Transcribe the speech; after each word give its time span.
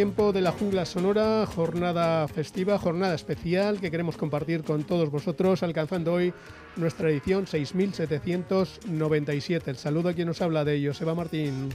Tiempo 0.00 0.32
de 0.32 0.40
la 0.40 0.50
jungla 0.50 0.86
sonora, 0.86 1.44
jornada 1.44 2.26
festiva, 2.26 2.78
jornada 2.78 3.14
especial 3.14 3.80
que 3.80 3.90
queremos 3.90 4.16
compartir 4.16 4.64
con 4.64 4.84
todos 4.84 5.10
vosotros, 5.10 5.62
alcanzando 5.62 6.14
hoy 6.14 6.32
nuestra 6.76 7.10
edición 7.10 7.46
6797. 7.46 9.70
El 9.70 9.76
saludo 9.76 10.08
a 10.08 10.14
quien 10.14 10.28
nos 10.28 10.40
habla 10.40 10.64
de 10.64 10.76
ello, 10.76 10.94
Seba 10.94 11.14
Martín. 11.14 11.68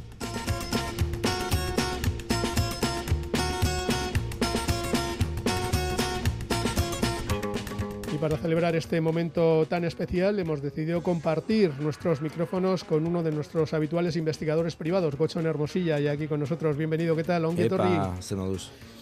Para 8.26 8.38
celebrar 8.38 8.76
este 8.76 9.00
momento 9.02 9.68
tan 9.70 9.86
especial 9.86 10.40
hemos 10.40 10.60
decidido 10.60 11.04
compartir 11.04 11.72
nuestros 11.80 12.24
micrófonos 12.24 12.84
con 12.84 13.06
uno 13.06 13.22
de 13.22 13.32
nuestros 13.32 13.72
habituales 13.76 14.16
investigadores 14.16 14.76
privados, 14.76 15.16
Gochon 15.16 15.46
Hermosilla, 15.46 16.00
y 16.00 16.08
aquí 16.08 16.28
con 16.28 16.40
nosotros. 16.40 16.76
Bienvenido, 16.76 17.16
¿qué 17.16 17.24
tal? 17.24 17.46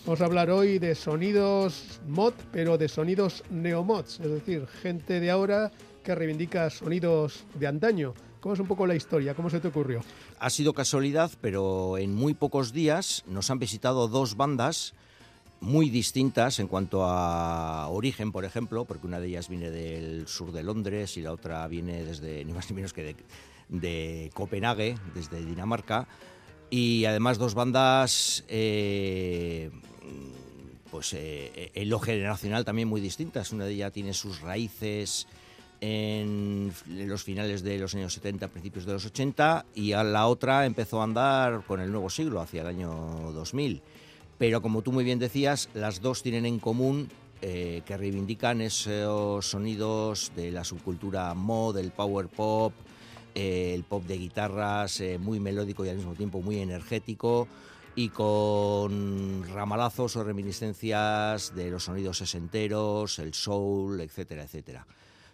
Vamos 0.05 0.19
a 0.19 0.25
hablar 0.25 0.49
hoy 0.49 0.77
de 0.77 0.93
sonidos 0.93 2.02
mod, 2.05 2.33
pero 2.52 2.77
de 2.77 2.89
sonidos 2.89 3.45
neomods, 3.49 4.19
es 4.19 4.30
decir, 4.30 4.67
gente 4.81 5.21
de 5.21 5.31
ahora 5.31 5.71
que 6.03 6.13
reivindica 6.15 6.69
sonidos 6.69 7.45
de 7.53 7.67
antaño. 7.67 8.13
¿Cómo 8.41 8.55
es 8.55 8.59
un 8.59 8.67
poco 8.67 8.85
la 8.85 8.95
historia? 8.95 9.35
¿Cómo 9.35 9.49
se 9.49 9.61
te 9.61 9.69
ocurrió? 9.69 10.02
Ha 10.37 10.49
sido 10.49 10.73
casualidad, 10.73 11.31
pero 11.39 11.97
en 11.97 12.13
muy 12.13 12.33
pocos 12.33 12.73
días 12.73 13.23
nos 13.25 13.49
han 13.49 13.59
visitado 13.59 14.09
dos 14.09 14.35
bandas 14.35 14.93
muy 15.64 15.89
distintas 15.89 16.59
en 16.59 16.67
cuanto 16.67 17.06
a 17.06 17.88
origen, 17.88 18.33
por 18.33 18.44
ejemplo, 18.44 18.83
porque 18.83 19.08
una 19.08 19.22
de 19.22 19.28
ellas 19.28 19.47
viene 19.47 19.72
del 19.72 20.28
sur 20.28 20.52
de 20.52 20.61
Londres 20.61 21.16
y 21.16 21.22
la 21.22 21.31
otra 21.31 21.66
viene 21.70 22.03
desde, 22.03 22.44
ni 22.44 22.52
más 22.52 22.70
ni 22.70 22.75
menos 22.75 22.92
que 22.92 23.16
de, 23.70 24.30
Copenhague, 24.33 24.97
desde 25.16 25.44
Dinamarca. 25.44 26.08
Y 26.70 27.05
además 27.05 27.38
dos 27.38 27.53
bandas, 27.53 28.44
eh, 28.50 29.72
pues 30.92 31.14
eh, 31.14 31.72
en 31.73 31.89
lo 31.89 32.00
generacional 32.00 32.66
también 32.66 32.89
muy 32.89 33.00
distintas. 33.00 33.53
Una 33.53 33.64
de 33.64 33.72
ellas 33.72 33.94
tiene 33.94 34.14
sus 34.14 34.42
raíces 34.42 35.27
en, 35.80 36.73
los 36.88 37.23
finales 37.23 37.64
de 37.64 37.80
los 37.80 37.95
años 37.95 38.14
70, 38.14 38.50
principios 38.50 38.86
de 38.86 38.94
los 38.94 39.05
80, 39.05 39.66
y 39.75 39.94
a 39.94 40.03
la 40.03 40.27
otra 40.27 40.66
empezó 40.66 41.00
a 41.00 41.05
andar 41.05 41.64
con 41.66 41.80
el 41.80 41.89
nuevo 41.89 42.09
siglo, 42.09 42.42
hacia 42.42 42.61
el 42.61 42.67
año 42.67 42.92
2000 43.31 43.81
pero 44.44 44.61
como 44.61 44.81
tú 44.81 44.91
muy 44.91 45.05
bien 45.05 45.19
decías, 45.19 45.69
las 45.73 46.02
dos 46.02 46.22
tienen 46.22 46.45
en 46.45 46.59
común 46.59 47.08
eh, 47.41 47.81
que 47.86 47.95
reivindican 47.95 48.59
esos 48.59 49.45
sonidos 49.45 50.33
de 50.36 50.52
la 50.52 50.66
subcultura 50.66 51.33
mod, 51.33 51.77
del 51.77 51.91
power 51.91 52.27
pop, 52.27 52.73
eh, 53.36 53.71
el 53.73 53.86
pop 53.86 54.03
de 54.03 54.17
guitarras 54.17 54.99
eh, 54.99 55.17
muy 55.17 55.39
melódico 55.39 55.86
y 55.86 55.89
al 55.89 55.95
mismo 55.95 56.14
tiempo 56.14 56.41
muy 56.41 56.59
energético 56.59 57.48
y 57.95 58.09
con 58.09 59.45
ramalazos 59.48 60.17
o 60.17 60.26
reminiscencias 60.26 61.55
de 61.55 61.71
los 61.71 61.86
sonidos 61.86 62.17
sesenteros, 62.17 63.20
el 63.20 63.33
soul, 63.33 64.02
etcétera, 64.02 64.43
etcétera. 64.43 64.86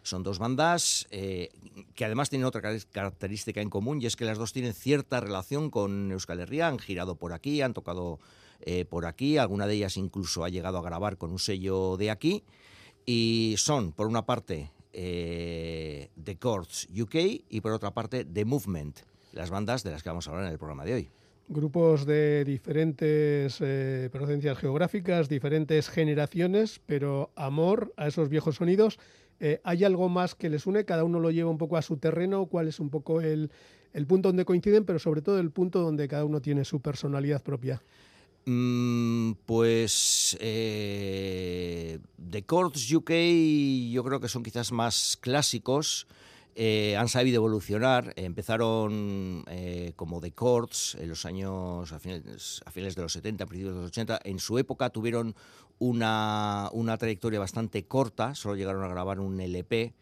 Son 0.04 0.22
dos 0.22 0.38
bandas 0.38 1.08
que 1.10 2.06
además 2.06 2.30
tienen 2.30 2.46
otra 2.46 2.62
característica 2.92 3.60
en 3.60 3.72
común 3.72 4.04
y 4.04 4.06
es 4.06 4.16
que 4.16 4.26
las 4.26 4.38
dos 4.38 4.54
tienen 4.54 4.76
cierta 4.76 5.20
relación 5.20 5.72
con 5.72 6.12
Euskal 6.12 6.42
Herria, 6.42 6.68
han 6.68 6.78
girado 6.78 7.16
por 7.16 7.34
aquí, 7.34 7.64
han 7.64 7.74
tocado 7.74 8.20
eh, 8.62 8.86
por 8.86 9.06
aquí, 9.06 9.38
alguna 9.38 9.68
de 9.68 9.76
ellas 9.76 9.98
incluso 9.98 10.44
ha 10.44 10.50
llegado 10.50 10.78
a 10.78 10.82
grabar 10.82 11.18
con 11.18 11.32
un 11.32 11.40
sello 11.40 11.98
de 11.98 12.12
aquí, 12.12 12.44
y 13.06 13.56
son, 13.58 13.94
por 13.94 14.08
una 14.08 14.26
parte, 14.26 14.72
eh, 14.94 16.10
The 16.22 16.38
Chords 16.38 16.88
UK 16.96 17.16
y 17.50 17.62
por 17.62 17.72
otra 17.72 17.94
parte, 17.94 18.26
The 18.26 18.46
Movement, 18.46 19.00
las 19.34 19.50
bandas 19.50 19.84
de 19.84 19.92
las 19.92 20.04
que 20.04 20.10
vamos 20.10 20.28
a 20.28 20.32
hablar 20.32 20.46
en 20.46 20.52
el 20.52 20.58
programa 20.58 20.86
de 20.86 20.94
hoy 20.94 21.10
grupos 21.52 22.06
de 22.06 22.46
diferentes 22.46 23.58
eh, 23.60 24.08
procedencias 24.12 24.56
geográficas, 24.60 25.30
diferentes 25.30 25.90
generaciones, 25.90 26.80
pero 26.86 27.32
amor 27.36 27.92
a 27.98 28.08
esos 28.08 28.30
viejos 28.30 28.58
sonidos. 28.58 29.00
¿Hay 29.64 29.84
algo 29.84 30.10
más 30.10 30.36
que 30.36 30.48
les 30.48 30.68
une? 30.68 30.86
Cada 30.86 31.04
uno 31.04 31.20
lo 31.20 31.32
lleva 31.32 31.50
un 31.50 31.58
poco 31.58 31.76
a 31.78 31.82
su 31.82 31.98
terreno. 31.98 32.46
¿Cuál 32.46 32.68
es 32.68 32.80
un 32.80 32.92
poco 32.92 33.20
el, 33.20 33.50
el 33.94 34.06
punto 34.06 34.30
donde 34.30 34.46
coinciden, 34.46 34.86
pero 34.86 35.00
sobre 35.00 35.22
todo 35.22 35.40
el 35.40 35.52
punto 35.52 35.82
donde 35.82 36.08
cada 36.08 36.26
uno 36.26 36.42
tiene 36.42 36.66
su 36.66 36.82
personalidad 36.82 37.42
propia? 37.42 37.82
Mm, 38.46 39.34
pues 39.46 40.38
eh, 40.40 42.00
The 42.30 42.46
Chords 42.46 42.92
UK 42.92 43.12
yo 43.92 44.04
creo 44.04 44.20
que 44.20 44.28
son 44.28 44.44
quizás 44.44 44.72
más 44.72 45.18
clásicos. 45.20 46.08
Eh, 46.56 46.98
han 46.98 47.08
sabido 47.08 47.38
evolucionar. 47.38 48.14
Empezaron 48.16 49.46
eh, 49.48 49.94
como 49.96 50.20
The 50.20 50.32
Chords 50.32 50.96
en 51.00 51.10
los 51.10 51.26
años 51.26 51.92
a 51.92 52.00
finales, 52.00 52.62
a 52.66 52.72
finales, 52.72 52.96
de 52.96 53.02
los 53.04 53.14
70, 53.14 53.46
principios 53.46 53.76
de 53.76 53.82
los 53.82 53.90
80. 53.90 54.20
En 54.24 54.40
su 54.40 54.58
época 54.58 54.90
tuvieron 54.90 55.36
una, 55.78 56.70
una 56.74 56.98
trayectoria 56.98 57.40
bastante 57.40 57.86
corta, 57.86 58.36
solo 58.36 58.56
llegaron 58.56 58.84
a 58.84 58.90
grabar 58.90 59.20
un 59.20 59.40
LP 59.40 59.94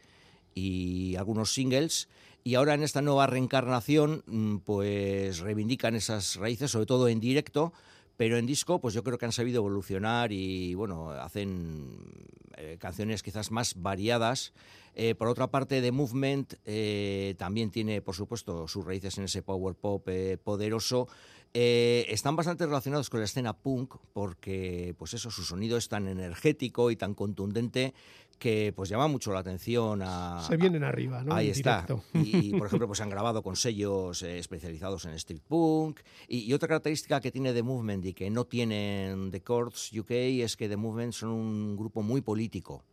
y 0.55 1.15
algunos 1.15 1.53
singles. 1.53 2.07
Y 2.43 2.55
ahora 2.55 2.73
en 2.73 2.83
esta 2.83 3.01
nueva 3.01 3.27
reencarnación, 3.27 4.23
mm, 4.25 4.57
pues 4.59 5.39
reivindican 5.39 5.95
esas 5.95 6.37
raíces, 6.37 6.71
sobre 6.71 6.85
todo 6.85 7.07
en 7.09 7.19
directo, 7.19 7.73
pero 8.17 8.37
en 8.37 8.47
disco, 8.47 8.81
pues 8.81 8.95
yo 8.95 9.03
creo 9.03 9.17
que 9.19 9.25
han 9.25 9.31
sabido 9.31 9.59
evolucionar 9.59 10.31
y 10.31 10.73
bueno, 10.73 11.11
hacen 11.11 12.27
eh, 12.57 12.77
canciones 12.79 13.21
quizás 13.21 13.51
más 13.51 13.75
variadas. 13.75 14.53
Eh, 14.95 15.13
por 15.13 15.27
otra 15.27 15.51
parte, 15.51 15.79
The 15.79 15.91
Movement 15.91 16.55
eh, 16.65 17.35
también 17.37 17.69
tiene, 17.69 18.01
por 18.01 18.15
supuesto, 18.15 18.67
sus 18.67 18.83
raíces 18.83 19.19
en 19.19 19.25
ese 19.25 19.43
power 19.43 19.75
pop 19.75 20.09
poderoso. 20.43 21.07
están 21.53 22.35
bastante 22.35 22.65
relacionados 22.65 23.11
con 23.11 23.19
la 23.19 23.25
escena 23.25 23.53
punk 23.53 23.95
porque, 24.13 24.95
pues 24.97 25.13
eso, 25.13 25.29
su 25.29 25.43
sonido 25.43 25.77
es 25.77 25.87
tan 25.87 26.07
energético 26.07 26.89
y 26.89 26.95
tan 26.95 27.13
contundente 27.13 27.93
que 28.37 28.73
pues 28.75 28.89
llama 28.89 29.07
mucho 29.07 29.33
la 29.33 29.39
atención 29.39 30.01
a... 30.03 30.43
Se 30.47 30.57
vienen 30.57 30.83
arriba, 30.83 31.23
¿no? 31.23 31.33
Ahí 31.33 31.49
está. 31.49 31.85
Y, 32.13 32.51
por 32.57 32.67
ejemplo, 32.67 32.87
pues 32.87 33.01
han 33.01 33.09
grabado 33.09 33.41
con 33.41 33.55
sellos 33.55 34.21
eh, 34.23 34.37
especializados 34.37 35.05
en 35.05 35.13
street 35.13 35.41
punk. 35.47 35.99
Y, 36.27 36.53
otra 36.53 36.67
característica 36.67 37.19
que 37.19 37.31
tiene 37.31 37.53
The 37.53 37.63
Movement 37.63 38.05
y 38.05 38.13
que 38.13 38.29
no 38.29 38.45
tienen 38.45 39.31
The 39.31 39.41
Chords 39.41 39.91
UK 39.93 40.11
es 40.11 40.55
que 40.55 40.69
The 40.69 40.77
Movement 40.77 41.13
son 41.13 41.29
un 41.29 41.77
grupo 41.77 42.01
muy 42.01 42.21
político 42.21 42.83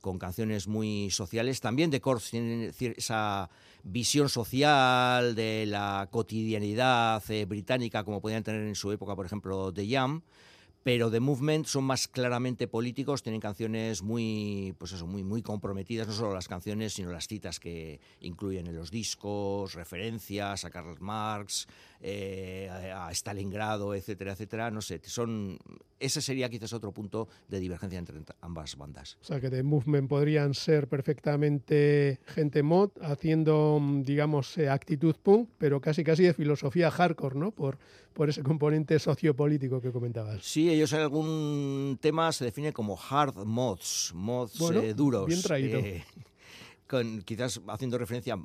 con 0.00 0.18
canciones 0.18 0.68
muy 0.68 1.10
sociales. 1.10 1.60
También 1.60 1.90
The 1.90 2.00
Chords 2.00 2.30
tienen 2.30 2.72
esa 2.78 3.48
visión 3.82 4.28
social 4.28 5.34
de 5.34 5.64
la 5.66 6.08
cotidianidad 6.10 7.22
eh, 7.30 7.46
británica 7.46 8.04
como 8.04 8.20
podían 8.20 8.42
tener 8.42 8.62
en 8.62 8.74
su 8.74 8.92
época, 8.92 9.16
por 9.16 9.24
ejemplo, 9.24 9.72
The 9.72 9.88
Jam 9.88 10.22
pero 10.84 11.10
The 11.10 11.18
Movement 11.18 11.66
son 11.66 11.84
más 11.84 12.06
claramente 12.06 12.68
políticos, 12.68 13.22
tienen 13.22 13.40
canciones 13.40 14.02
muy, 14.02 14.74
pues 14.78 14.92
eso, 14.92 15.06
muy, 15.06 15.24
muy 15.24 15.40
comprometidas, 15.40 16.06
no 16.06 16.12
solo 16.12 16.34
las 16.34 16.46
canciones, 16.46 16.92
sino 16.92 17.10
las 17.10 17.26
citas 17.26 17.58
que 17.58 18.00
incluyen 18.20 18.66
en 18.66 18.76
los 18.76 18.90
discos, 18.90 19.72
referencias 19.72 20.66
a 20.66 20.70
Karl 20.70 21.00
Marx, 21.00 21.66
eh, 22.06 22.68
a 22.94 23.10
Stalingrado, 23.12 23.94
etcétera, 23.94 24.32
etcétera. 24.32 24.70
No 24.70 24.82
sé, 24.82 25.00
son, 25.04 25.58
ese 25.98 26.20
sería 26.20 26.50
quizás 26.50 26.74
otro 26.74 26.92
punto 26.92 27.28
de 27.48 27.58
divergencia 27.60 27.98
entre 27.98 28.20
ambas 28.42 28.76
bandas. 28.76 29.16
O 29.22 29.24
sea, 29.24 29.40
que 29.40 29.48
The 29.48 29.62
Movement 29.62 30.06
podrían 30.06 30.52
ser 30.52 30.86
perfectamente 30.86 32.20
gente 32.26 32.62
mod, 32.62 32.90
haciendo, 33.00 33.80
digamos, 34.02 34.58
eh, 34.58 34.68
actitud 34.68 35.16
punk, 35.22 35.48
pero 35.56 35.80
casi 35.80 36.04
casi 36.04 36.24
de 36.24 36.34
filosofía 36.34 36.90
hardcore, 36.90 37.38
¿no? 37.38 37.52
Por, 37.52 37.78
por 38.12 38.28
ese 38.28 38.42
componente 38.42 38.98
sociopolítico 38.98 39.80
que 39.80 39.90
comentabas. 39.90 40.44
Sí, 40.44 40.68
ellos 40.68 40.92
en 40.92 41.00
algún 41.00 41.98
tema 42.02 42.30
se 42.32 42.44
define 42.44 42.74
como 42.74 42.98
hard 42.98 43.46
mods, 43.46 44.12
mods 44.14 44.60
eh, 44.72 44.92
duros. 44.92 45.26
Bien 45.26 45.40
traído. 45.40 45.80
Quizás 47.24 47.60
haciendo 47.68 47.98
referencia 47.98 48.36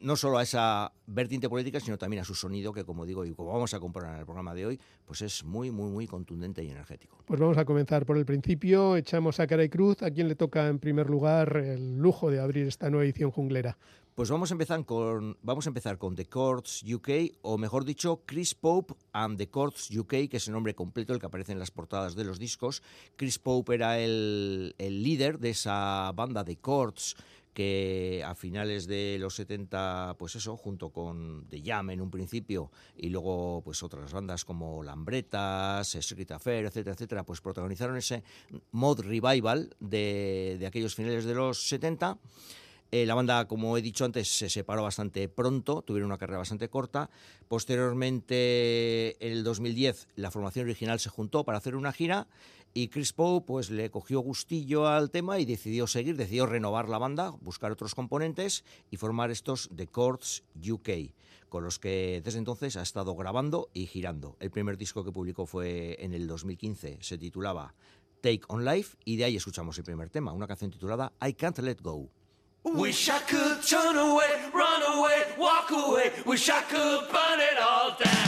no 0.00 0.16
solo 0.16 0.38
a 0.38 0.42
esa 0.42 0.92
vertiente 1.06 1.48
política, 1.48 1.80
sino 1.80 1.98
también 1.98 2.22
a 2.22 2.24
su 2.24 2.34
sonido, 2.34 2.72
que 2.72 2.84
como 2.84 3.06
digo 3.06 3.24
y 3.24 3.32
como 3.32 3.52
vamos 3.52 3.74
a 3.74 3.80
comprobar 3.80 4.14
en 4.14 4.20
el 4.20 4.24
programa 4.26 4.54
de 4.54 4.66
hoy, 4.66 4.80
pues 5.04 5.22
es 5.22 5.44
muy, 5.44 5.70
muy, 5.70 5.90
muy 5.90 6.06
contundente 6.06 6.62
y 6.62 6.70
energético. 6.70 7.18
Pues 7.26 7.40
vamos 7.40 7.58
a 7.58 7.64
comenzar 7.64 8.06
por 8.06 8.16
el 8.16 8.26
principio. 8.26 8.96
Echamos 8.96 9.40
a 9.40 9.46
cara 9.46 9.64
y 9.64 9.68
cruz. 9.68 10.02
¿A 10.02 10.10
quién 10.10 10.28
le 10.28 10.34
toca 10.34 10.68
en 10.68 10.78
primer 10.78 11.08
lugar 11.08 11.56
el 11.56 11.98
lujo 11.98 12.30
de 12.30 12.40
abrir 12.40 12.66
esta 12.66 12.90
nueva 12.90 13.04
edición 13.04 13.30
junglera? 13.30 13.76
Pues 14.16 14.30
vamos 14.30 14.50
a 14.50 14.54
empezar 14.54 14.82
con 14.86 15.36
vamos 15.42 15.66
a 15.66 15.68
empezar 15.68 15.98
con 15.98 16.16
The 16.16 16.24
Courts 16.24 16.82
UK 16.82 17.36
o 17.42 17.58
mejor 17.58 17.84
dicho 17.84 18.22
Chris 18.24 18.54
Pope 18.54 18.94
and 19.12 19.36
The 19.36 19.50
Courts 19.50 19.90
UK, 19.94 20.30
que 20.30 20.38
es 20.38 20.46
el 20.48 20.54
nombre 20.54 20.74
completo 20.74 21.12
el 21.12 21.20
que 21.20 21.26
aparece 21.26 21.52
en 21.52 21.58
las 21.58 21.70
portadas 21.70 22.14
de 22.14 22.24
los 22.24 22.38
discos. 22.38 22.82
Chris 23.16 23.38
Pope 23.38 23.74
era 23.74 23.98
el, 23.98 24.74
el 24.78 25.02
líder 25.02 25.38
de 25.38 25.50
esa 25.50 26.10
banda 26.14 26.44
The 26.44 26.56
Courts 26.56 27.14
que 27.56 28.22
a 28.22 28.34
finales 28.34 28.86
de 28.86 29.16
los 29.18 29.34
70, 29.36 30.16
pues 30.18 30.36
eso, 30.36 30.58
junto 30.58 30.90
con 30.90 31.46
The 31.48 31.62
Jam 31.64 31.88
en 31.88 32.02
un 32.02 32.10
principio 32.10 32.70
y 32.94 33.08
luego 33.08 33.62
pues 33.64 33.82
otras 33.82 34.12
bandas 34.12 34.44
como 34.44 34.82
Lambretas, 34.82 35.88
Secret 35.88 36.32
Affair, 36.32 36.66
etcétera, 36.66 36.92
etcétera, 36.92 37.24
pues 37.24 37.40
protagonizaron 37.40 37.96
ese 37.96 38.22
mod 38.72 39.00
revival 39.00 39.74
de, 39.80 40.58
de 40.60 40.66
aquellos 40.66 40.94
finales 40.94 41.24
de 41.24 41.32
los 41.32 41.66
70 41.66 42.18
eh, 42.92 43.04
la 43.04 43.14
banda, 43.14 43.48
como 43.48 43.76
he 43.76 43.82
dicho 43.82 44.04
antes, 44.04 44.28
se 44.28 44.48
separó 44.48 44.82
bastante 44.82 45.28
pronto, 45.28 45.82
tuvieron 45.82 46.10
una 46.10 46.18
carrera 46.18 46.38
bastante 46.38 46.68
corta. 46.68 47.10
Posteriormente, 47.48 49.16
en 49.26 49.32
el 49.32 49.44
2010, 49.44 50.08
la 50.14 50.30
formación 50.30 50.66
original 50.66 51.00
se 51.00 51.10
juntó 51.10 51.44
para 51.44 51.58
hacer 51.58 51.74
una 51.74 51.92
gira 51.92 52.28
y 52.76 52.88
Chris 52.88 53.14
Poe 53.14 53.40
pues, 53.40 53.70
le 53.70 53.90
cogió 53.90 54.20
gustillo 54.20 54.86
al 54.86 55.10
tema 55.10 55.38
y 55.38 55.46
decidió 55.46 55.86
seguir, 55.86 56.14
decidió 56.14 56.44
renovar 56.44 56.90
la 56.90 56.98
banda, 56.98 57.30
buscar 57.40 57.72
otros 57.72 57.94
componentes 57.94 58.64
y 58.90 58.98
formar 58.98 59.30
estos 59.30 59.70
The 59.74 59.86
Chords 59.86 60.44
UK, 60.60 61.14
con 61.48 61.64
los 61.64 61.78
que 61.78 62.20
desde 62.22 62.38
entonces 62.38 62.76
ha 62.76 62.82
estado 62.82 63.16
grabando 63.16 63.70
y 63.72 63.86
girando. 63.86 64.36
El 64.40 64.50
primer 64.50 64.76
disco 64.76 65.02
que 65.04 65.10
publicó 65.10 65.46
fue 65.46 65.96
en 66.04 66.12
el 66.12 66.26
2015, 66.26 66.98
se 67.00 67.16
titulaba 67.16 67.74
Take 68.20 68.42
on 68.48 68.66
Life 68.66 68.98
y 69.06 69.16
de 69.16 69.24
ahí 69.24 69.36
escuchamos 69.36 69.78
el 69.78 69.84
primer 69.84 70.10
tema, 70.10 70.34
una 70.34 70.46
canción 70.46 70.70
titulada 70.70 71.14
I 71.26 71.32
Can't 71.32 71.58
Let 71.60 71.78
Go. 71.80 72.10
Wish 72.62 73.08
I 73.08 73.20
could 73.20 73.62
turn 73.62 73.96
away, 73.96 74.50
run 74.52 74.82
away, 74.82 75.22
walk 75.38 75.70
away. 75.70 76.10
Wish 76.26 76.50
I 76.50 76.60
could 76.68 77.08
burn 77.10 77.40
it 77.40 77.58
all 77.58 77.96
down. 77.98 78.25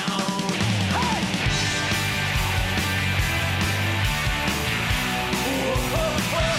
oh, 5.70 5.90
oh, 5.94 6.34
oh. 6.34 6.57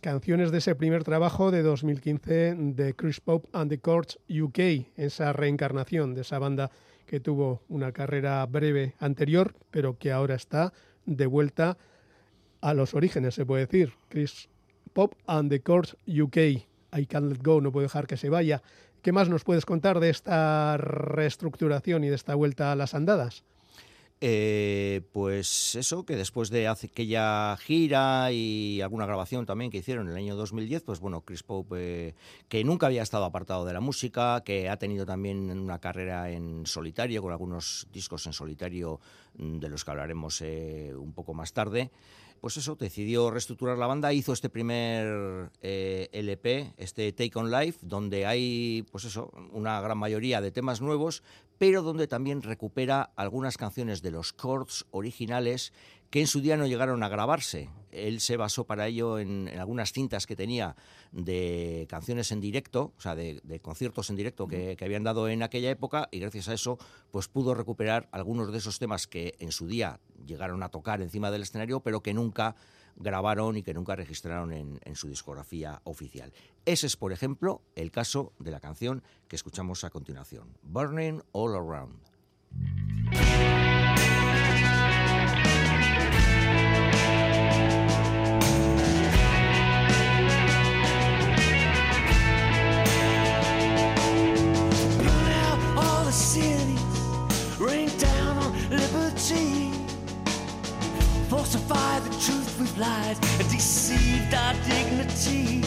Canciones 0.00 0.50
de 0.50 0.58
ese 0.58 0.74
primer 0.74 1.04
trabajo 1.04 1.50
de 1.50 1.62
2015 1.62 2.54
de 2.56 2.94
Chris 2.94 3.20
Pope 3.20 3.48
and 3.52 3.70
the 3.70 3.78
Courts 3.78 4.18
UK, 4.28 4.86
esa 4.96 5.32
reencarnación 5.32 6.14
de 6.14 6.22
esa 6.22 6.38
banda 6.38 6.70
que 7.06 7.20
tuvo 7.20 7.62
una 7.68 7.92
carrera 7.92 8.44
breve 8.46 8.94
anterior, 8.98 9.54
pero 9.70 9.98
que 9.98 10.12
ahora 10.12 10.34
está 10.34 10.72
de 11.06 11.26
vuelta 11.26 11.78
a 12.60 12.74
los 12.74 12.94
orígenes, 12.94 13.34
se 13.34 13.46
puede 13.46 13.66
decir. 13.66 13.94
Chris 14.08 14.48
Pope 14.92 15.16
and 15.26 15.50
the 15.50 15.60
Courts 15.60 15.96
UK, 16.06 16.36
I 16.36 17.06
Can't 17.06 17.30
Let 17.30 17.42
Go, 17.42 17.60
no 17.60 17.72
puedo 17.72 17.84
dejar 17.84 18.06
que 18.06 18.16
se 18.16 18.28
vaya. 18.28 18.62
¿Qué 19.02 19.12
más 19.12 19.28
nos 19.28 19.44
puedes 19.44 19.64
contar 19.64 20.00
de 20.00 20.10
esta 20.10 20.76
reestructuración 20.76 22.04
y 22.04 22.08
de 22.08 22.16
esta 22.16 22.34
vuelta 22.34 22.72
a 22.72 22.76
las 22.76 22.94
andadas? 22.94 23.44
Eh, 24.20 25.02
pues 25.12 25.76
eso, 25.76 26.04
que 26.04 26.16
después 26.16 26.50
de 26.50 26.66
aquella 26.66 27.56
gira 27.56 28.32
y 28.32 28.80
alguna 28.80 29.06
grabación 29.06 29.46
también 29.46 29.70
que 29.70 29.78
hicieron 29.78 30.06
en 30.06 30.12
el 30.12 30.18
año 30.18 30.34
2010, 30.34 30.82
pues 30.82 30.98
bueno, 30.98 31.20
Chris 31.20 31.44
Pope, 31.44 31.76
eh, 32.08 32.14
que 32.48 32.64
nunca 32.64 32.86
había 32.86 33.02
estado 33.02 33.24
apartado 33.24 33.64
de 33.64 33.72
la 33.72 33.80
música, 33.80 34.42
que 34.44 34.68
ha 34.68 34.76
tenido 34.76 35.06
también 35.06 35.50
una 35.56 35.78
carrera 35.78 36.30
en 36.30 36.66
solitario, 36.66 37.22
con 37.22 37.30
algunos 37.30 37.86
discos 37.92 38.26
en 38.26 38.32
solitario 38.32 39.00
mm, 39.36 39.58
de 39.58 39.68
los 39.68 39.84
que 39.84 39.90
hablaremos 39.92 40.40
eh, 40.40 40.92
un 40.96 41.12
poco 41.12 41.32
más 41.32 41.52
tarde, 41.52 41.92
pues 42.40 42.56
eso, 42.56 42.76
decidió 42.76 43.30
reestructurar 43.30 43.78
la 43.78 43.86
banda, 43.86 44.12
hizo 44.12 44.32
este 44.32 44.48
primer 44.48 45.50
eh, 45.60 46.08
LP, 46.12 46.72
este 46.76 47.12
Take 47.12 47.32
on 47.34 47.50
Life, 47.50 47.80
donde 47.82 48.26
hay, 48.26 48.86
pues 48.90 49.04
eso, 49.04 49.30
una 49.52 49.80
gran 49.80 49.98
mayoría 49.98 50.40
de 50.40 50.50
temas 50.50 50.80
nuevos, 50.80 51.22
pero 51.58 51.82
donde 51.82 52.06
también 52.06 52.42
recupera 52.42 53.10
algunas 53.16 53.56
canciones 53.56 54.00
de 54.00 54.12
los 54.12 54.36
chords 54.36 54.86
originales 54.90 55.72
que 56.10 56.20
en 56.20 56.26
su 56.26 56.40
día 56.40 56.56
no 56.56 56.66
llegaron 56.66 57.02
a 57.02 57.08
grabarse. 57.08 57.70
Él 57.90 58.20
se 58.20 58.36
basó 58.36 58.64
para 58.64 58.86
ello 58.86 59.18
en, 59.18 59.48
algunas 59.58 59.92
cintas 59.92 60.26
que 60.26 60.36
tenía 60.36 60.76
de 61.12 61.86
canciones 61.88 62.32
en 62.32 62.40
directo, 62.40 62.92
o 62.96 63.00
sea, 63.00 63.14
de, 63.14 63.60
conciertos 63.62 64.10
en 64.10 64.16
directo 64.16 64.46
que, 64.46 64.76
que, 64.76 64.84
habían 64.84 65.04
dado 65.04 65.28
en 65.28 65.42
aquella 65.42 65.70
época, 65.70 66.08
y 66.10 66.20
gracias 66.20 66.48
a 66.48 66.54
eso, 66.54 66.78
pues 67.10 67.28
pudo 67.28 67.54
recuperar 67.54 68.08
algunos 68.12 68.52
de 68.52 68.58
esos 68.58 68.78
temas 68.78 69.06
que 69.06 69.34
en 69.38 69.52
su 69.52 69.66
día 69.66 70.00
llegaron 70.26 70.62
a 70.62 70.68
tocar 70.68 71.00
encima 71.00 71.30
del 71.30 71.42
escenario, 71.42 71.80
pero 71.80 72.02
que 72.02 72.14
nunca 72.14 72.56
grabaron 72.96 73.56
y 73.56 73.62
que 73.62 73.74
nunca 73.74 73.96
registraron 73.96 74.52
en, 74.52 74.80
en, 74.84 74.96
su 74.96 75.08
discografía 75.08 75.80
oficial. 75.84 76.32
Ese 76.64 76.86
es, 76.86 76.96
por 76.96 77.12
ejemplo, 77.12 77.62
el 77.76 77.90
caso 77.90 78.32
de 78.38 78.50
la 78.50 78.60
canción 78.60 79.02
que 79.28 79.36
escuchamos 79.36 79.84
a 79.84 79.90
continuación, 79.90 80.56
Burning 80.62 81.22
All 81.32 81.54
Around. 81.54 82.00
Falsify 101.68 102.00
the 102.00 102.10
truth 102.20 102.58
with 102.58 102.76
lies 102.78 103.18
and 103.38 103.48
deceived 103.50 104.34
our 104.34 104.54
dignity. 104.66 105.60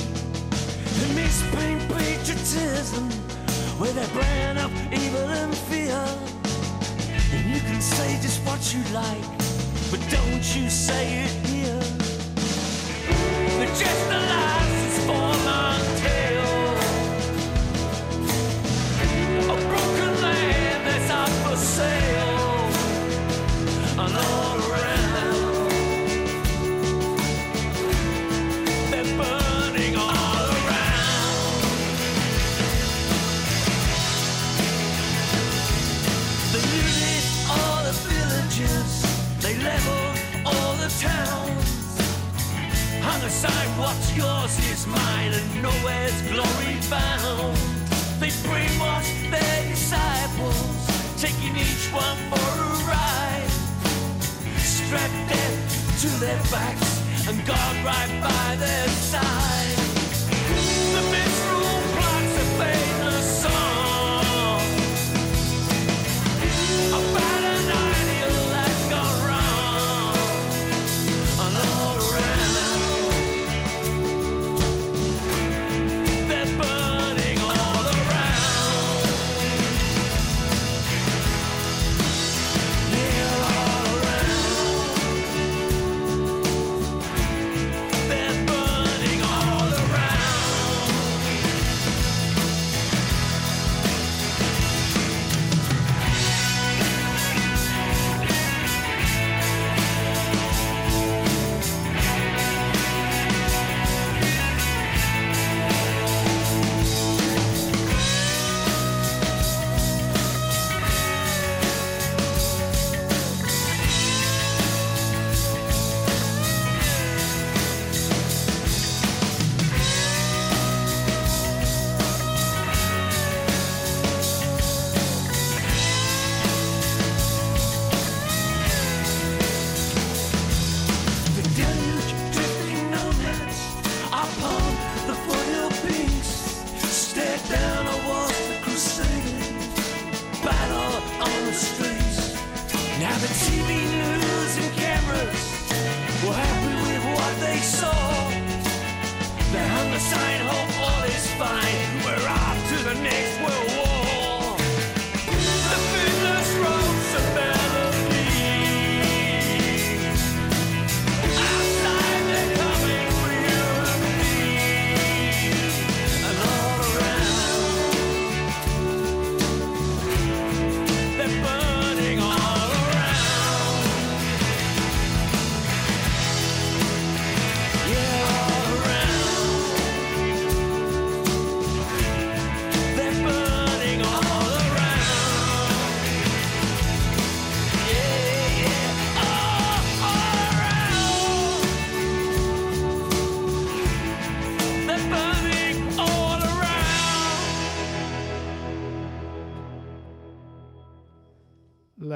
The 0.99 1.13
misspring 1.13 1.79
patriotism 1.89 3.07
with 3.79 3.95
a 3.97 4.13
brand 4.13 4.59
of 4.59 4.71
evil 4.93 5.29
and 5.29 5.55
fear. 5.55 6.03
And 7.33 7.53
you 7.53 7.61
can 7.61 7.81
say 7.81 8.19
just 8.21 8.43
what 8.45 8.73
you 8.73 8.83
like, 8.93 9.27
but 9.89 9.99
don't 10.09 10.55
you 10.55 10.69
say 10.69 11.25
it 11.25 11.47
here. 11.47 11.81
But 13.57 13.69
just 13.77 14.09
the 14.09 14.50
what's 43.81 44.15
yours 44.15 44.53
is 44.71 44.85
mine 44.87 45.33
and 45.33 45.61
nowhere's 45.61 46.21
glory 46.29 46.77
found. 46.93 47.57
They 48.19 48.31
brainwash 48.45 49.11
their 49.33 49.69
disciples, 49.69 50.61
taking 51.19 51.55
each 51.57 51.85
one 51.91 52.19
for 52.29 52.47
a 52.61 52.73
ride. 52.91 53.51
Strap 54.57 55.11
death 55.29 56.01
to 56.01 56.09
their 56.23 56.41
backs 56.53 56.91
and 57.27 57.45
God 57.45 57.75
right 57.83 58.13
by 58.21 58.55
their 58.57 58.87
side. 58.87 59.80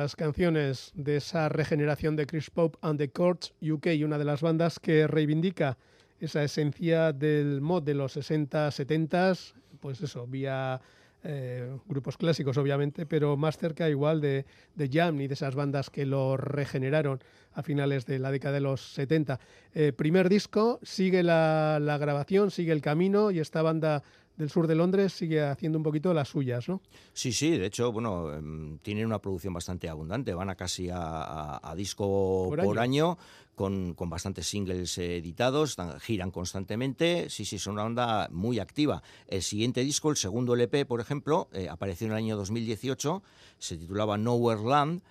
Las 0.05 0.15
canciones 0.15 0.91
de 0.93 1.15
esa 1.15 1.49
regeneración 1.49 2.15
de 2.15 2.27
Chris 2.27 2.51
Pope 2.51 2.77
and 2.83 2.99
the 2.99 3.09
Courts 3.09 3.55
UK, 3.59 3.87
una 4.03 4.19
de 4.19 4.23
las 4.23 4.43
bandas 4.43 4.79
que 4.79 5.07
reivindica 5.07 5.79
esa 6.19 6.43
esencia 6.43 7.11
del 7.11 7.59
mod 7.59 7.81
de 7.81 7.95
los 7.95 8.11
60, 8.11 8.69
70, 8.69 9.33
pues 9.79 10.01
eso, 10.01 10.27
vía 10.27 10.79
eh, 11.23 11.75
grupos 11.87 12.17
clásicos 12.17 12.55
obviamente, 12.57 13.07
pero 13.07 13.35
más 13.35 13.57
cerca 13.57 13.89
igual 13.89 14.21
de, 14.21 14.45
de 14.75 14.89
Jam 14.93 15.19
y 15.21 15.27
de 15.27 15.33
esas 15.33 15.55
bandas 15.55 15.89
que 15.89 16.05
lo 16.05 16.37
regeneraron 16.37 17.19
a 17.53 17.63
finales 17.63 18.05
de 18.05 18.19
la 18.19 18.29
década 18.29 18.53
de 18.53 18.61
los 18.61 18.93
70. 18.93 19.39
Eh, 19.73 19.91
primer 19.91 20.29
disco, 20.29 20.79
sigue 20.83 21.23
la, 21.23 21.79
la 21.81 21.97
grabación, 21.97 22.51
sigue 22.51 22.73
el 22.73 22.81
camino 22.81 23.31
y 23.31 23.39
esta 23.39 23.63
banda 23.63 24.03
del 24.37 24.49
sur 24.49 24.67
de 24.67 24.75
Londres 24.75 25.13
sigue 25.13 25.41
haciendo 25.41 25.77
un 25.77 25.83
poquito 25.83 26.13
las 26.13 26.29
suyas, 26.29 26.67
¿no? 26.67 26.81
Sí, 27.13 27.31
sí, 27.31 27.57
de 27.57 27.67
hecho, 27.67 27.91
bueno, 27.91 28.33
em, 28.33 28.77
tienen 28.79 29.05
una 29.05 29.19
producción 29.19 29.53
bastante 29.53 29.89
abundante, 29.89 30.33
van 30.33 30.49
a 30.49 30.55
casi 30.55 30.89
a, 30.91 31.73
disco 31.75 32.53
por, 32.55 32.79
año, 32.79 33.17
con, 33.55 33.93
con, 33.93 34.09
bastantes 34.09 34.47
singles 34.47 34.97
editados, 34.97 35.77
giran 36.01 36.31
constantemente, 36.31 37.29
sí, 37.29 37.45
sí, 37.45 37.59
son 37.59 37.73
una 37.73 37.85
onda 37.85 38.29
muy 38.31 38.59
activa. 38.59 39.01
El 39.27 39.41
siguiente 39.41 39.81
disco, 39.81 40.09
el 40.09 40.17
segundo 40.17 40.53
LP, 40.53 40.85
por 40.85 40.99
ejemplo, 40.99 41.47
eh, 41.53 41.69
apareció 41.69 42.07
en 42.07 42.11
el 42.11 42.17
año 42.17 42.37
2018, 42.37 43.23
se 43.57 43.77
titulaba 43.77 44.17
Nowhere 44.17 44.63
Land, 44.63 45.01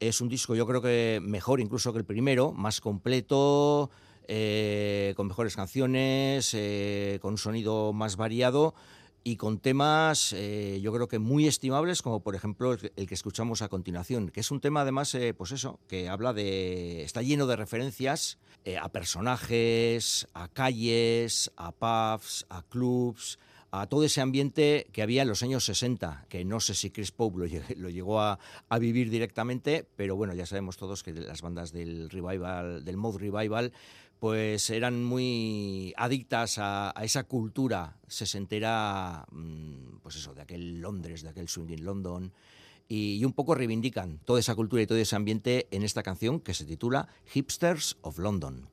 es 0.00 0.20
un 0.20 0.28
disco 0.28 0.54
yo 0.54 0.66
creo 0.66 0.82
que 0.82 1.20
mejor 1.22 1.60
incluso 1.60 1.92
que 1.92 1.98
el 1.98 2.04
primero, 2.04 2.52
más 2.52 2.80
completo, 2.80 3.90
eh, 4.28 5.14
con 5.16 5.28
mejores 5.28 5.56
canciones, 5.56 6.52
eh, 6.54 7.18
con 7.20 7.34
un 7.34 7.38
sonido 7.38 7.92
más 7.92 8.16
variado 8.16 8.74
y 9.22 9.36
con 9.36 9.58
temas 9.58 10.34
eh, 10.34 10.80
yo 10.82 10.92
creo 10.92 11.08
que 11.08 11.18
muy 11.18 11.46
estimables 11.46 12.02
como 12.02 12.20
por 12.20 12.34
ejemplo 12.34 12.72
el, 12.72 13.06
que 13.06 13.14
escuchamos 13.14 13.62
a 13.62 13.68
continuación 13.68 14.28
que 14.28 14.40
es 14.40 14.50
un 14.50 14.60
tema 14.60 14.82
además 14.82 15.16
pues 15.38 15.52
eso 15.52 15.80
que 15.88 16.10
habla 16.10 16.34
de 16.34 17.02
está 17.04 17.22
lleno 17.22 17.46
de 17.46 17.56
referencias 17.56 18.36
a 18.78 18.90
personajes 18.90 20.26
a 20.34 20.48
calles 20.48 21.50
a 21.56 21.72
pubs 21.72 22.44
a 22.50 22.64
clubs 22.68 23.38
a 23.80 23.88
todo 23.88 24.04
ese 24.04 24.20
ambiente 24.20 24.86
que 24.92 25.02
había 25.02 25.22
en 25.22 25.28
los 25.28 25.42
años 25.42 25.64
60, 25.64 26.26
que 26.28 26.44
no 26.44 26.60
sé 26.60 26.74
si 26.74 26.90
Chris 26.90 27.10
Pope 27.10 27.38
lo, 27.76 27.88
llegó 27.90 28.20
a, 28.20 28.38
vivir 28.78 29.10
directamente, 29.10 29.84
pero 29.96 30.14
bueno, 30.14 30.32
ya 30.32 30.46
sabemos 30.46 30.76
todos 30.76 31.02
que 31.02 31.12
las 31.12 31.42
bandas 31.42 31.72
del 31.72 32.08
revival, 32.08 32.84
del 32.84 32.96
mod 32.96 33.16
revival, 33.16 33.72
pues 34.20 34.70
eran 34.70 35.02
muy 35.02 35.92
adictas 35.96 36.58
a, 36.58 36.94
esa 37.02 37.24
cultura 37.24 37.96
sesentera, 38.06 39.26
mm, 39.32 39.98
pues 40.02 40.16
eso, 40.16 40.34
de 40.34 40.42
aquel 40.42 40.80
Londres, 40.80 41.22
de 41.22 41.30
aquel 41.30 41.48
swinging 41.48 41.84
London, 41.84 42.32
y, 42.86 43.16
y, 43.16 43.24
un 43.24 43.32
poco 43.32 43.56
reivindican 43.56 44.20
toda 44.24 44.38
esa 44.38 44.54
cultura 44.54 44.82
y 44.82 44.86
todo 44.86 44.98
ese 44.98 45.16
ambiente 45.16 45.66
en 45.72 45.82
esta 45.82 46.02
canción 46.02 46.38
que 46.38 46.54
se 46.54 46.64
titula 46.64 47.08
Hipsters 47.32 47.96
of 48.02 48.18
London. 48.18 48.68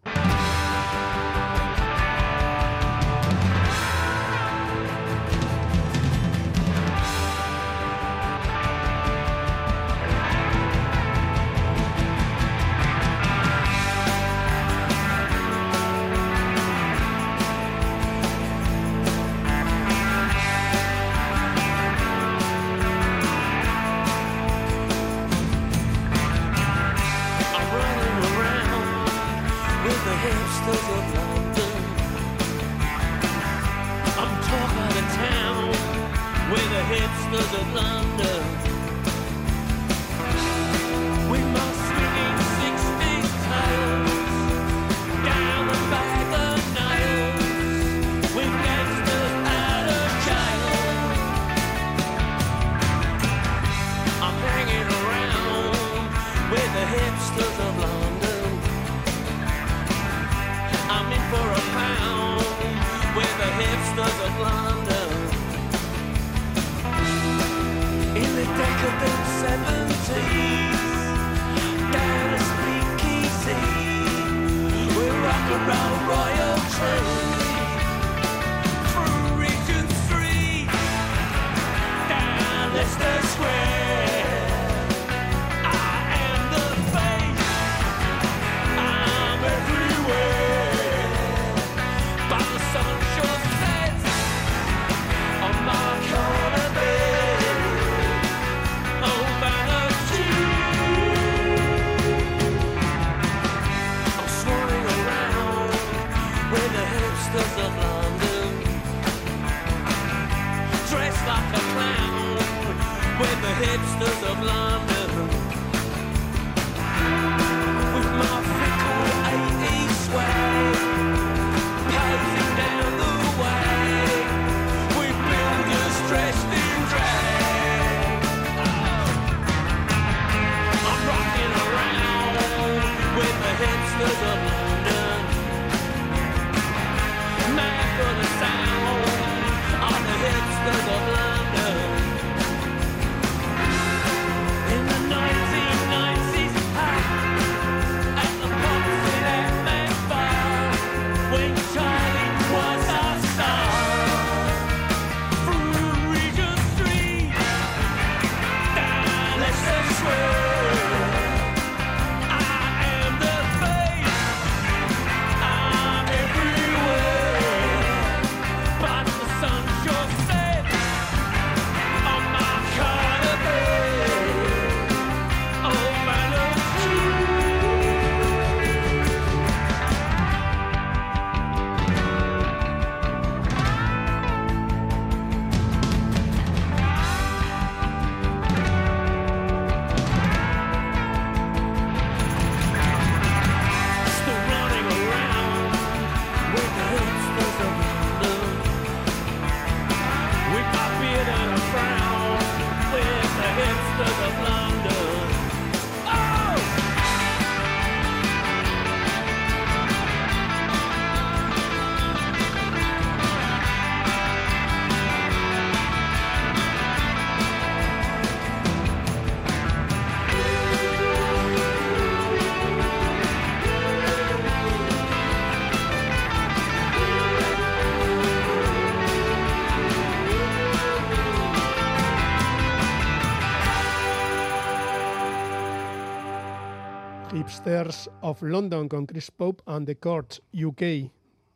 Hipsters 237.71 238.09
of 238.19 238.41
London 238.41 238.89
con 238.89 239.05
Chris 239.05 239.31
Pope 239.31 239.63
and 239.65 239.85
the 239.85 239.95
Courts 239.95 240.41
UK. 240.53 241.09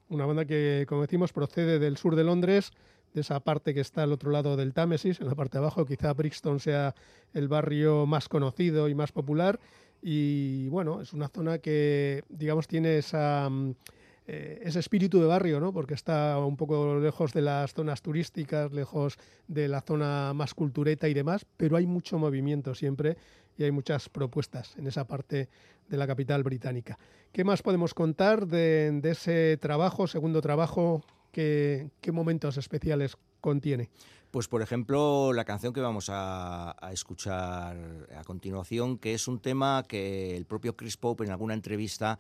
Una 0.08 0.26
banda 0.26 0.46
que, 0.46 0.86
como 0.88 1.02
decimos, 1.02 1.34
procede 1.34 1.78
del 1.78 1.98
sur 1.98 2.16
de 2.16 2.24
Londres, 2.24 2.72
de 3.14 3.20
esa 3.20 3.42
parte 3.42 3.74
que 3.74 3.82
está 3.82 4.04
al 4.04 4.14
otro 4.14 4.32
lado 4.32 4.56
del 4.56 4.74
Támesis, 4.74 5.20
en 5.20 5.28
la 5.28 5.36
parte 5.36 5.58
de 5.58 5.66
abajo. 5.66 5.86
Quizá 5.86 6.14
Brixton 6.14 6.62
sea 6.62 6.96
el 7.34 7.50
barrio 7.50 8.06
más 8.06 8.30
conocido 8.30 8.88
y 8.88 8.96
más 8.96 9.12
popular. 9.12 9.60
Y 10.02 10.70
bueno, 10.70 11.02
es 11.02 11.12
una 11.12 11.28
zona 11.28 11.58
que, 11.58 12.24
digamos, 12.30 12.66
tiene 12.70 12.98
esa. 12.98 13.50
Mm, 13.50 13.74
eh, 14.28 14.62
ese 14.64 14.80
espíritu 14.80 15.20
de 15.20 15.28
barrio, 15.28 15.60
¿no? 15.60 15.72
porque 15.72 15.94
está 15.94 16.40
un 16.40 16.58
poco 16.58 16.98
lejos 17.00 17.32
de 17.32 17.44
las 17.44 17.76
zonas 17.76 18.02
turísticas, 18.02 18.72
lejos 18.74 19.18
de 19.48 19.68
la 19.68 19.82
zona 19.82 20.34
más 20.34 20.56
cultureta 20.56 21.08
y 21.08 21.14
demás, 21.14 21.46
pero 21.58 21.78
hay 21.78 21.86
mucho 21.86 22.18
movimiento 22.18 22.74
siempre 22.74 23.18
y 23.56 23.64
hay 23.64 23.72
muchas 23.72 24.10
propuestas 24.10 24.76
en 24.78 24.88
esa 24.88 25.06
parte 25.06 25.50
de 25.88 25.98
la 25.98 26.08
capital 26.08 26.44
británica. 26.44 26.98
¿Qué 27.32 27.44
más 27.44 27.62
podemos 27.62 27.94
contar 27.94 28.48
de, 28.48 29.00
ese 29.04 29.58
trabajo, 29.58 30.08
segundo 30.08 30.42
trabajo? 30.42 31.04
¿Qué, 31.32 31.90
momentos 32.12 32.58
especiales 32.58 33.18
contiene? 33.42 33.90
Pues 34.32 34.48
por 34.48 34.62
ejemplo 34.62 35.34
la 35.34 35.46
canción 35.46 35.74
que 35.74 35.82
vamos 35.82 36.10
a, 36.10 36.76
escuchar 36.92 37.78
a 38.18 38.24
continuación, 38.24 38.98
que 38.98 39.14
es 39.14 39.28
un 39.28 39.40
tema 39.40 39.84
que 39.88 40.36
el 40.36 40.46
propio 40.46 40.76
Chris 40.76 40.98
Pope 40.98 41.26
en 41.26 41.32
alguna 41.32 41.54
entrevista 41.54 42.20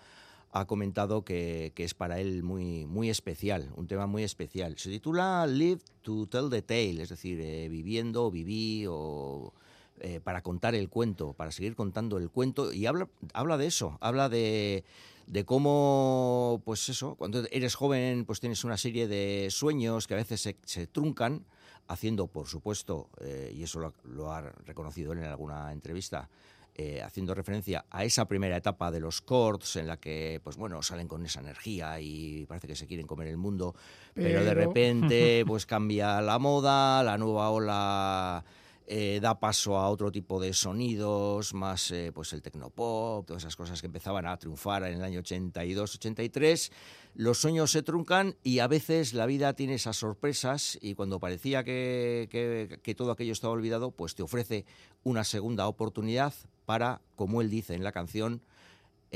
ha 0.52 0.66
comentado 0.66 1.26
que, 1.26 1.74
es 1.76 1.94
para 1.94 2.20
él 2.20 2.44
muy, 2.44 2.86
muy 2.86 3.10
especial, 3.10 3.72
un 3.76 3.88
tema 3.88 4.08
muy 4.08 4.24
especial. 4.24 4.78
Se 4.78 4.90
titula 4.90 5.46
Live 5.48 5.82
to 6.02 6.28
Tell 6.28 6.50
the 6.50 6.62
Tale, 6.62 7.02
es 7.02 7.10
decir, 7.10 7.40
eh, 7.42 7.68
viviendo, 7.68 8.32
viví 8.32 8.86
o 8.88 9.54
eh, 10.02 10.20
para 10.24 10.42
contar 10.42 10.76
el 10.76 10.90
cuento, 10.90 11.34
para 11.34 11.52
seguir 11.52 11.76
contando 11.76 12.18
el 12.18 12.30
cuento. 12.30 12.74
Y 12.74 12.86
habla, 12.86 13.08
habla 13.34 13.58
de 13.58 13.68
eso, 13.68 13.98
habla 14.02 14.28
de, 14.28 14.84
de 15.28 15.46
cómo, 15.46 16.62
pues 16.66 16.90
eso, 16.90 17.16
cuando 17.16 17.44
eres 17.52 17.76
joven, 17.76 18.26
pues 18.26 18.40
tienes 18.40 18.64
una 18.64 18.78
serie 18.78 19.08
de 19.08 19.48
sueños 19.50 20.08
que 20.08 20.14
a 20.14 20.18
veces 20.18 20.56
se, 20.64 20.88
truncan, 20.88 21.46
haciendo, 21.88 22.28
por 22.28 22.48
supuesto, 22.48 23.10
eh, 23.22 23.54
y 23.56 23.64
eso 23.64 23.94
lo, 24.04 24.32
ha 24.32 24.42
reconocido 24.42 25.14
él 25.14 25.20
en 25.20 25.26
alguna 25.26 25.72
entrevista, 25.72 26.30
eh, 26.78 27.02
haciendo 27.02 27.34
referencia 27.34 27.86
a 27.90 28.04
esa 28.04 28.26
primera 28.28 28.58
etapa 28.58 28.92
de 28.92 29.00
los 29.00 29.22
cords 29.22 29.78
en 29.78 29.88
la 29.88 29.98
que, 29.98 30.42
pues 30.44 30.58
bueno, 30.58 30.82
salen 30.82 31.08
con 31.08 31.26
esa 31.26 31.40
energía 31.40 32.02
y 32.02 32.46
parece 32.48 32.68
que 32.68 32.76
se 32.76 32.86
quieren 32.86 33.08
comer 33.08 33.30
el 33.30 33.38
mundo, 33.38 33.76
pero 34.14 34.44
de 34.44 34.54
repente, 34.54 35.44
pues 35.48 35.66
cambia 35.66 36.20
la 36.22 36.38
moda, 36.38 37.02
la 37.02 37.18
nueva 37.18 37.50
ola 37.50 38.44
eh, 38.88 39.20
da 39.22 39.40
paso 39.40 39.78
a 39.78 39.90
otro 39.90 40.12
tipo 40.12 40.40
de 40.40 40.54
sonidos, 40.54 41.54
más 41.54 41.92
eh, 41.92 42.12
pues 42.14 42.34
el 42.34 42.42
tecnopop, 42.42 43.26
todas 43.26 43.44
esas 43.44 43.56
cosas 43.56 43.82
que 43.82 43.88
empezaban 43.88 44.26
a 44.26 44.38
triunfar 44.38 44.84
en 44.84 44.96
el 44.96 45.04
año 45.04 45.22
82-83. 45.22 46.72
Los 47.16 47.40
sueños 47.40 47.72
se 47.72 47.84
truncan 47.84 48.36
y 48.44 48.60
a 48.60 48.68
veces 48.68 49.14
la 49.14 49.26
vida 49.26 49.54
tiene 49.54 49.76
esas 49.76 49.98
sorpresas 49.98 50.78
y 50.82 50.94
cuando 50.96 51.20
parecía 51.20 51.64
que, 51.64 52.78
que 52.82 52.96
todo 52.96 53.12
aquello 53.12 53.34
estaba 53.34 53.54
olvidado, 53.54 53.92
pues 53.92 54.16
te 54.16 54.24
ofrece 54.24 54.66
una 55.04 55.24
segunda 55.24 55.68
oportunidad 55.68 56.34
para, 56.66 57.02
como 57.16 57.42
él 57.42 57.50
dice 57.50 57.74
en 57.74 57.84
la 57.84 57.92
canción, 57.92 58.42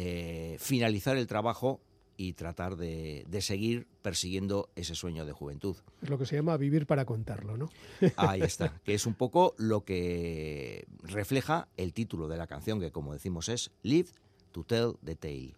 eh, 0.02 0.56
finalizar 0.60 1.18
el 1.18 1.28
trabajo 1.28 1.82
y 2.20 2.34
tratar 2.34 2.76
de, 2.76 3.26
seguir 3.40 3.88
persiguiendo 4.02 4.70
ese 4.76 4.94
sueño 4.94 5.26
de 5.26 5.32
juventud. 5.32 5.78
Es 6.02 6.10
lo 6.10 6.18
que 6.18 6.26
se 6.26 6.36
llama 6.36 6.58
vivir 6.58 6.86
para 6.86 7.06
contarlo, 7.06 7.56
¿no? 7.56 7.70
Ahí 8.18 8.42
está, 8.42 8.78
que 8.84 8.94
es 8.94 9.06
un 9.06 9.14
poco 9.14 9.56
lo 9.58 9.86
que 9.86 10.86
refleja 11.02 11.70
el 11.78 11.94
título 11.94 12.28
de 12.28 12.36
la 12.36 12.46
canción, 12.46 12.82
que 12.82 12.92
como 12.92 13.14
decimos 13.14 13.48
es 13.48 13.72
Live 13.84 14.10
to 14.52 14.66
Tell 14.66 14.98
the 15.02 15.16
Tale. 15.16 15.54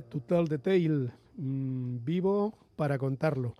Live 0.00 0.08
to 0.08 0.20
Tell 0.20 0.48
the 0.48 0.56
Tale, 0.56 1.10
vivo 1.36 2.54
para 2.74 2.96
contarlo. 2.96 3.54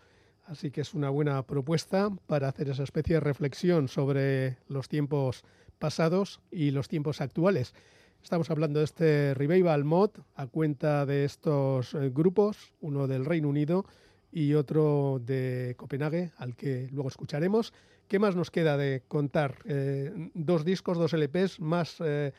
Así 0.47 0.71
que 0.71 0.81
es 0.81 0.95
una 0.95 1.11
buena 1.11 1.47
propuesta 1.47 2.09
para 2.27 2.49
hacer 2.49 2.71
esa 2.71 2.83
especie 2.83 3.17
de 3.17 3.21
reflexión 3.21 3.89
sobre 3.89 4.57
los 4.67 4.89
tiempos 4.89 5.45
pasados 5.79 6.41
y 6.51 6.71
los 6.71 6.89
tiempos 6.89 7.21
actuales. 7.21 7.75
Estamos 8.23 8.51
hablando 8.51 8.79
de 8.79 8.87
este 8.87 9.35
Revival 9.35 9.85
Mod 9.85 10.13
a 10.35 10.47
cuenta 10.47 11.05
de 11.05 11.27
estos 11.27 11.93
eh, 11.93 12.09
grupos, 12.09 12.73
uno 12.81 13.07
del 13.07 13.27
Reino 13.27 13.51
Unido 13.51 13.85
y 14.33 14.55
otro 14.55 15.21
de 15.23 15.75
Copenhague, 15.77 16.33
al 16.39 16.57
que 16.57 16.89
luego 16.91 17.11
escucharemos. 17.11 17.75
¿Qué 18.11 18.19
más 18.19 18.35
nos 18.35 18.51
queda 18.51 18.77
de 18.77 19.05
contar? 19.07 19.59
Eh, 19.67 20.31
dos 20.35 20.65
discos, 20.65 20.99
dos 20.99 21.13
LPs, 21.13 21.61
más 21.61 21.99
eh, 22.01 22.33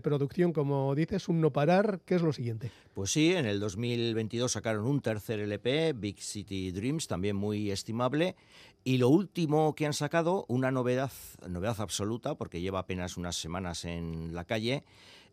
producción, 0.00 0.52
como 0.52 0.94
dices, 0.94 1.28
un 1.28 1.40
no 1.40 1.52
parar. 1.52 1.98
¿Qué 2.04 2.14
es 2.14 2.22
lo 2.22 2.32
siguiente? 2.32 2.70
Pues 2.94 3.10
sí, 3.10 3.32
en 3.32 3.44
el 3.44 3.58
2022 3.58 4.52
sacaron 4.52 4.86
un 4.86 5.00
tercer 5.00 5.40
LP, 5.40 5.94
Big 5.94 6.22
City 6.22 6.70
Dreams, 6.70 7.08
también 7.08 7.34
muy 7.34 7.72
estimable. 7.72 8.36
Y 8.84 8.98
lo 8.98 9.08
último 9.08 9.74
que 9.74 9.86
han 9.86 9.92
sacado, 9.92 10.44
una 10.46 10.70
novedad, 10.70 11.10
novedad 11.48 11.80
absoluta, 11.80 12.36
porque 12.36 12.60
lleva 12.60 12.78
apenas 12.78 13.16
unas 13.16 13.34
semanas 13.34 13.84
en 13.86 14.36
la 14.36 14.44
calle, 14.44 14.84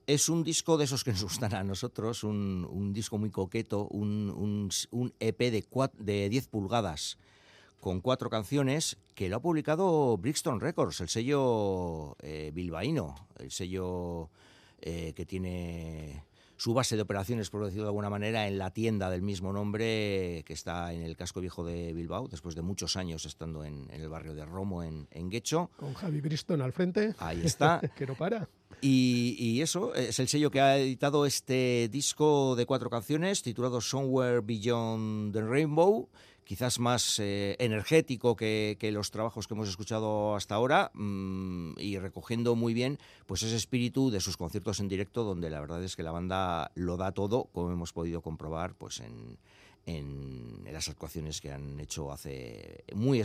es 0.07 0.29
un 0.29 0.43
disco 0.43 0.77
de 0.77 0.85
esos 0.85 1.03
que 1.03 1.11
nos 1.11 1.21
gustan 1.21 1.53
a 1.53 1.63
nosotros, 1.63 2.23
un, 2.23 2.91
disco 2.91 3.19
muy 3.19 3.29
coqueto, 3.29 3.87
un, 3.89 4.71
EP 5.19 5.39
de 5.99 6.29
10 6.29 6.47
pulgadas 6.47 7.19
con 7.79 8.01
cuatro 8.01 8.29
canciones 8.29 8.97
que 9.13 9.29
lo 9.29 9.38
ha 9.38 9.41
publicado 9.41 10.17
Brixton 10.17 10.59
Records, 10.59 11.01
el 11.01 11.09
sello 11.09 12.15
eh, 12.21 12.51
bilbaíno, 12.53 13.15
el 13.39 13.51
sello 13.51 14.29
eh, 14.81 15.13
que 15.15 15.25
tiene 15.25 16.23
su 16.57 16.73
base 16.73 16.95
de 16.95 17.01
operaciones, 17.01 17.49
por 17.49 17.63
decirlo 17.65 17.83
de 17.83 17.89
alguna 17.89 18.09
manera, 18.09 18.47
en 18.47 18.57
la 18.57 18.71
tienda 18.71 19.09
del 19.09 19.21
mismo 19.21 19.51
nombre 19.51 20.43
que 20.45 20.53
está 20.53 20.93
en 20.93 21.01
el 21.01 21.15
casco 21.15 21.41
viejo 21.41 21.65
de 21.65 21.93
Bilbao, 21.93 22.27
después 22.27 22.55
de 22.55 22.61
muchos 22.61 22.95
años 22.95 23.25
estando 23.25 23.63
en, 23.65 23.89
el 23.91 24.07
barrio 24.09 24.33
de 24.33 24.45
Romo, 24.45 24.83
en, 24.83 25.07
en 25.11 25.29
Guecho. 25.29 25.69
Con 25.77 25.93
Javi 25.93 26.21
Briston 26.21 26.61
al 26.61 26.71
frente. 26.71 27.13
Ahí 27.19 27.41
está. 27.43 27.81
que 27.95 28.05
no 28.05 28.15
para. 28.15 28.47
Y, 28.81 29.35
y, 29.39 29.61
eso 29.61 29.95
es 29.95 30.19
el 30.19 30.27
sello 30.27 30.51
que 30.51 30.61
ha 30.61 30.77
editado 30.77 31.25
este 31.25 31.89
disco 31.89 32.55
de 32.55 32.65
cuatro 32.65 32.89
canciones 32.89 33.41
titulado 33.41 33.79
Somewhere 33.79 34.41
Beyond 34.41 35.33
the 35.33 35.41
Rainbow 35.41 36.09
quizás 36.45 36.79
más 36.79 37.19
eh, 37.19 37.55
energético 37.60 38.36
que, 38.36 38.77
los 38.93 39.12
trabajos 39.12 39.47
que 39.47 39.55
hemos 39.55 39.67
escuchado 39.67 40.36
hasta 40.36 40.55
ahora 40.55 40.91
mm, 40.93 41.73
y 41.79 41.97
recogiendo 41.97 42.55
muy 42.55 42.73
bien 42.73 42.99
pues 43.25 43.41
ese 43.41 43.55
espíritu 43.55 44.12
de 44.12 44.21
sus 44.21 44.38
conciertos 44.38 44.79
en 44.79 44.88
directo 44.88 45.23
donde 45.23 45.49
la 45.49 45.60
verdad 45.60 45.84
es 45.84 45.95
que 45.95 46.03
la 46.03 46.12
banda 46.12 46.71
lo 46.75 46.97
da 46.97 47.12
todo 47.12 47.45
como 47.51 47.71
hemos 47.71 47.91
podido 47.91 48.21
comprobar 48.21 48.75
pues 48.75 49.01
en, 49.01 49.38
las 50.71 50.89
actuaciones 50.89 51.39
que 51.39 51.51
han 51.51 51.79
hecho 51.79 52.12
hace 52.12 52.84
muy, 52.93 53.21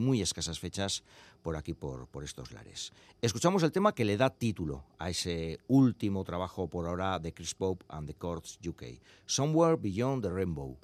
muy 0.00 0.20
escasas 0.20 0.58
fechas 0.58 1.04
por 1.42 1.56
aquí, 1.56 1.72
por, 1.72 2.06
por 2.08 2.22
estos 2.22 2.52
lares. 2.52 2.92
Escuchamos 3.22 3.62
el 3.62 3.72
tema 3.72 3.94
que 3.94 4.04
le 4.04 4.18
da 4.18 4.28
título 4.28 4.84
a 4.98 5.08
ese 5.08 5.58
último 5.68 6.22
trabajo 6.24 6.68
por 6.68 6.86
ahora 6.86 7.18
de 7.18 7.32
Chris 7.32 7.54
Pope 7.54 7.86
and 7.88 8.08
the 8.08 8.14
Courts 8.14 8.58
UK, 8.66 9.00
Somewhere 9.24 9.76
Beyond 9.76 10.24
the 10.24 10.30
Rainbow. 10.30 10.76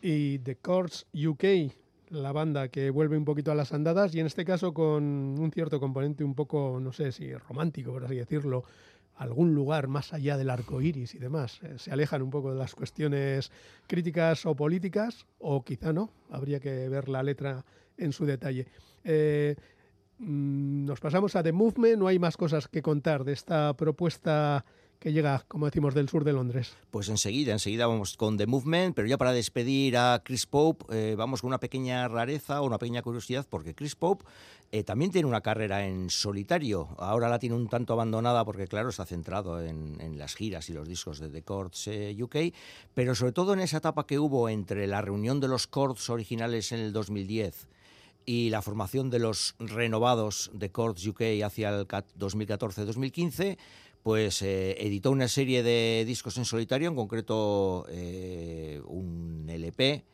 Y 0.00 0.38
The 0.38 0.56
Courts 0.56 1.06
UK, 1.14 1.44
la 2.10 2.32
banda 2.32 2.68
que 2.68 2.90
vuelve 2.90 3.16
un 3.16 3.24
poquito 3.24 3.52
a 3.52 3.54
las 3.54 3.72
andadas 3.72 4.14
y 4.14 4.20
en 4.20 4.26
este 4.26 4.44
caso 4.44 4.72
con 4.72 5.02
un 5.38 5.50
cierto 5.52 5.80
componente 5.80 6.24
un 6.24 6.34
poco, 6.34 6.78
no 6.80 6.92
sé 6.92 7.12
si 7.12 7.34
romántico, 7.34 7.92
por 7.92 8.04
así 8.04 8.16
decirlo, 8.16 8.64
algún 9.16 9.54
lugar 9.54 9.86
más 9.86 10.12
allá 10.12 10.36
del 10.36 10.50
arco 10.50 10.80
iris 10.80 11.14
y 11.14 11.18
demás. 11.18 11.60
Eh, 11.62 11.74
se 11.78 11.92
alejan 11.92 12.22
un 12.22 12.30
poco 12.30 12.52
de 12.52 12.58
las 12.58 12.74
cuestiones 12.74 13.50
críticas 13.86 14.46
o 14.46 14.54
políticas, 14.54 15.26
o 15.38 15.62
quizá 15.62 15.92
no, 15.92 16.10
habría 16.30 16.60
que 16.60 16.88
ver 16.88 17.08
la 17.08 17.22
letra 17.22 17.64
en 17.96 18.12
su 18.12 18.24
detalle. 18.24 18.66
Eh, 19.04 19.56
mm, 20.18 20.86
nos 20.86 21.00
pasamos 21.00 21.36
a 21.36 21.42
The 21.42 21.52
Movement, 21.52 21.98
no 21.98 22.08
hay 22.08 22.18
más 22.18 22.36
cosas 22.36 22.68
que 22.68 22.82
contar 22.82 23.24
de 23.24 23.32
esta 23.32 23.74
propuesta 23.76 24.64
que 25.04 25.12
llega, 25.12 25.44
como 25.48 25.66
decimos, 25.66 25.92
del 25.92 26.08
sur 26.08 26.24
de 26.24 26.32
Londres. 26.32 26.72
Pues 26.90 27.10
enseguida, 27.10 27.52
enseguida 27.52 27.86
vamos 27.86 28.16
con 28.16 28.38
The 28.38 28.46
Movement, 28.46 28.96
pero 28.96 29.06
ya 29.06 29.18
para 29.18 29.34
despedir 29.34 29.98
a 29.98 30.22
Chris 30.24 30.46
Pope, 30.46 30.86
eh, 30.88 31.14
vamos 31.14 31.42
con 31.42 31.48
una 31.48 31.60
pequeña 31.60 32.08
rareza 32.08 32.62
o 32.62 32.66
una 32.66 32.78
pequeña 32.78 33.02
curiosidad, 33.02 33.46
porque 33.50 33.74
Chris 33.74 33.96
Pope 33.96 34.24
eh, 34.72 34.82
también 34.82 35.10
tiene 35.10 35.28
una 35.28 35.42
carrera 35.42 35.86
en 35.86 36.08
solitario. 36.08 36.88
Ahora 36.96 37.28
la 37.28 37.38
tiene 37.38 37.54
un 37.54 37.68
tanto 37.68 37.92
abandonada 37.92 38.46
porque, 38.46 38.66
claro, 38.66 38.88
está 38.88 39.04
centrado 39.04 39.62
en, 39.62 40.16
las 40.16 40.34
giras 40.34 40.70
y 40.70 40.72
los 40.72 40.88
discos 40.88 41.18
de 41.18 41.28
The 41.28 41.42
Chords 41.42 41.86
eh, 41.88 42.16
UK, 42.18 42.36
pero 42.94 43.14
sobre 43.14 43.32
todo 43.32 43.52
en 43.52 43.60
esa 43.60 43.76
etapa 43.76 44.06
que 44.06 44.18
hubo 44.18 44.48
entre 44.48 44.86
la 44.86 45.02
reunión 45.02 45.38
de 45.38 45.48
los 45.48 45.70
Chords 45.70 46.08
originales 46.08 46.72
en 46.72 46.80
el 46.80 46.94
2010 46.94 47.68
y 48.26 48.50
la 48.50 48.62
formación 48.62 49.10
de 49.10 49.18
los 49.18 49.54
renovados 49.58 50.50
de 50.54 50.72
Chords 50.72 51.06
UK 51.06 51.42
hacia 51.44 51.68
el 51.68 51.86
2014-2015, 51.86 53.58
pues 54.04 54.42
eh, 54.42 54.76
editó 54.80 55.10
una 55.10 55.28
serie 55.28 55.62
de 55.62 56.04
discos 56.06 56.36
en 56.36 56.44
solitario, 56.44 56.90
en 56.90 56.94
concreto 56.94 57.86
eh, 57.88 58.78
un 58.84 59.46
LP 59.48 60.04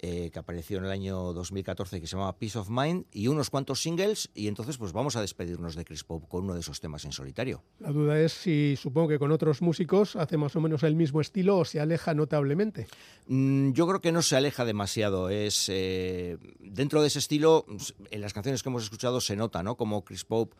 eh, 0.00 0.30
que 0.32 0.38
apareció 0.38 0.78
en 0.78 0.86
el 0.86 0.90
año 0.90 1.34
2014 1.34 2.00
que 2.00 2.06
se 2.06 2.12
llamaba 2.12 2.38
Peace 2.38 2.58
of 2.58 2.70
Mind 2.70 3.04
y 3.12 3.26
unos 3.26 3.50
cuantos 3.50 3.82
singles 3.82 4.30
y 4.34 4.48
entonces 4.48 4.78
pues 4.78 4.94
vamos 4.94 5.14
a 5.16 5.20
despedirnos 5.20 5.76
de 5.76 5.84
Chris 5.84 6.04
Pope 6.04 6.26
con 6.26 6.44
uno 6.44 6.54
de 6.54 6.60
esos 6.60 6.80
temas 6.80 7.04
en 7.04 7.12
solitario. 7.12 7.62
La 7.80 7.92
duda 7.92 8.18
es 8.18 8.32
si 8.32 8.76
supongo 8.76 9.08
que 9.08 9.18
con 9.18 9.30
otros 9.30 9.60
músicos 9.60 10.16
hace 10.16 10.38
más 10.38 10.56
o 10.56 10.62
menos 10.62 10.82
el 10.82 10.96
mismo 10.96 11.20
estilo 11.20 11.58
o 11.58 11.66
se 11.66 11.80
aleja 11.80 12.14
notablemente. 12.14 12.86
Mm, 13.26 13.72
yo 13.72 13.86
creo 13.86 14.00
que 14.00 14.10
no 14.10 14.22
se 14.22 14.36
aleja 14.36 14.64
demasiado. 14.64 15.28
Es 15.28 15.66
dentro 15.66 17.02
de 17.02 17.08
ese 17.08 17.18
estilo 17.18 17.66
en 18.10 18.22
las 18.22 18.32
canciones 18.32 18.62
que 18.62 18.70
hemos 18.70 18.84
escuchado 18.84 19.20
se 19.20 19.36
nota, 19.36 19.62
¿no? 19.62 19.76
Como 19.76 20.02
Chris 20.02 20.24
Pope 20.24 20.56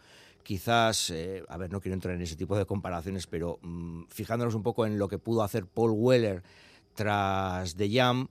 quizás, 0.49 1.11
eh, 1.11 1.45
a 1.47 1.59
ver, 1.59 1.71
no 1.71 1.79
quiero 1.79 1.93
entrar 1.93 2.15
en 2.15 2.23
ese 2.23 2.35
tipo 2.35 2.57
de 2.57 2.65
comparaciones, 2.65 3.27
pero 3.27 3.59
mm, 3.61 4.05
fijándonos 4.09 4.55
un 4.55 4.63
poco 4.63 4.87
en 4.87 4.99
lo 4.99 5.07
que 5.07 5.19
pudo 5.19 5.43
hacer 5.43 5.67
Paul 5.67 5.91
Weller 5.91 6.43
tras 6.95 7.77
The 7.77 7.91
Jam, 7.93 8.29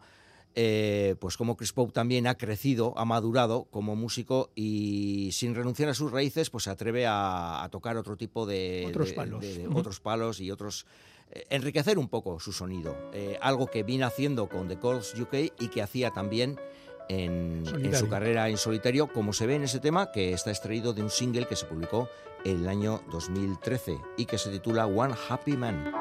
eh, 0.56 1.16
pues 1.20 1.38
como 1.38 1.56
Chris 1.56 1.74
Pope 1.74 1.94
también 1.94 2.26
ha 2.26 2.34
crecido, 2.34 2.98
ha 2.98 3.06
madurado 3.06 3.66
como 3.66 3.96
músico 3.96 4.50
y 4.56 5.30
sin 5.32 5.54
renunciar 5.54 5.90
a 5.90 5.94
sus 5.94 6.12
raíces, 6.12 6.50
pues 6.50 6.64
se 6.64 6.72
atreve 6.72 7.06
a, 7.08 7.68
tocar 7.72 7.98
otro 7.98 8.18
tipo 8.18 8.48
de 8.48 8.86
otros 8.88 9.14
palos, 9.14 9.46
otros 9.72 10.00
palos 10.00 10.40
y 10.40 10.50
otros 10.50 10.88
eh, 11.30 11.46
enriquecer 11.52 12.00
un 12.00 12.08
poco 12.08 12.40
su 12.40 12.52
sonido, 12.52 12.98
algo 13.42 13.68
que 13.68 13.84
viene 13.84 14.06
haciendo 14.06 14.50
con 14.50 14.68
The 14.68 14.80
Calls 14.80 15.14
UK 15.20 15.54
y 15.60 15.68
que 15.68 15.84
hacía 15.84 16.10
también 16.10 16.58
en, 17.10 17.64
su 17.94 18.10
carrera 18.10 18.50
en 18.50 18.58
solitario, 18.58 19.08
como 19.08 19.34
se 19.34 19.48
ve 19.48 19.56
en 19.56 19.64
ese 19.64 19.80
tema 19.80 20.12
que 20.12 20.34
está 20.34 20.52
extraído 20.52 20.94
de 20.94 21.02
un 21.02 21.10
single 21.10 21.48
que 21.48 21.56
se 21.56 21.66
publicó 21.66 22.10
el 22.46 22.68
año 22.68 23.02
2013 23.12 23.98
y 24.18 24.26
que 24.26 24.38
se 24.38 24.50
titula 24.50 24.86
One 24.86 25.14
Happy 25.30 25.58
Man. 25.58 25.92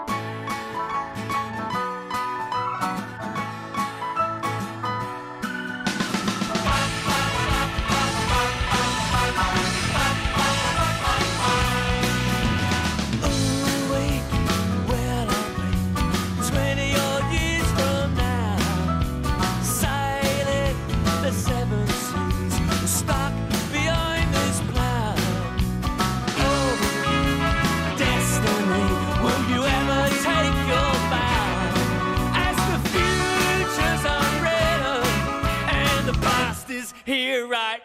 Here 37.07 37.55
I 37.55 37.76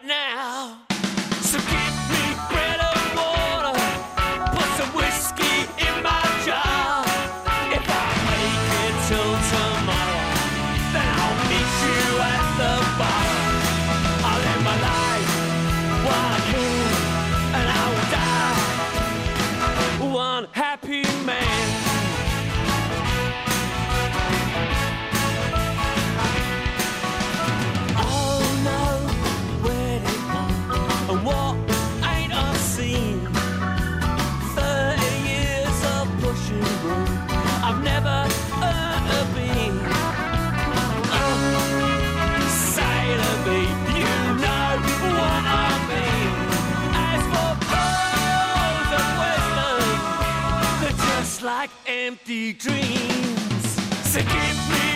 empty 52.02 52.52
dreams. 52.52 53.64
So 54.02 54.18
give 54.18 54.70
me. 54.70 54.91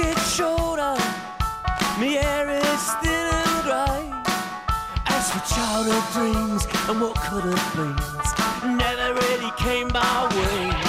jacket 0.00 0.18
shoulder, 0.20 0.94
me 2.00 2.14
hair 2.14 2.48
is 2.50 2.94
thin 3.02 3.26
and 3.32 3.62
grey. 3.64 4.10
As 5.06 5.30
for 5.30 5.54
childhood 5.54 6.04
dreams 6.12 6.66
and 6.88 7.00
what 7.00 7.16
could 7.16 7.44
have 7.44 7.76
been, 7.76 8.76
never 8.76 9.14
really 9.14 9.50
came 9.58 9.88
my 9.92 10.28
way. 10.36 10.79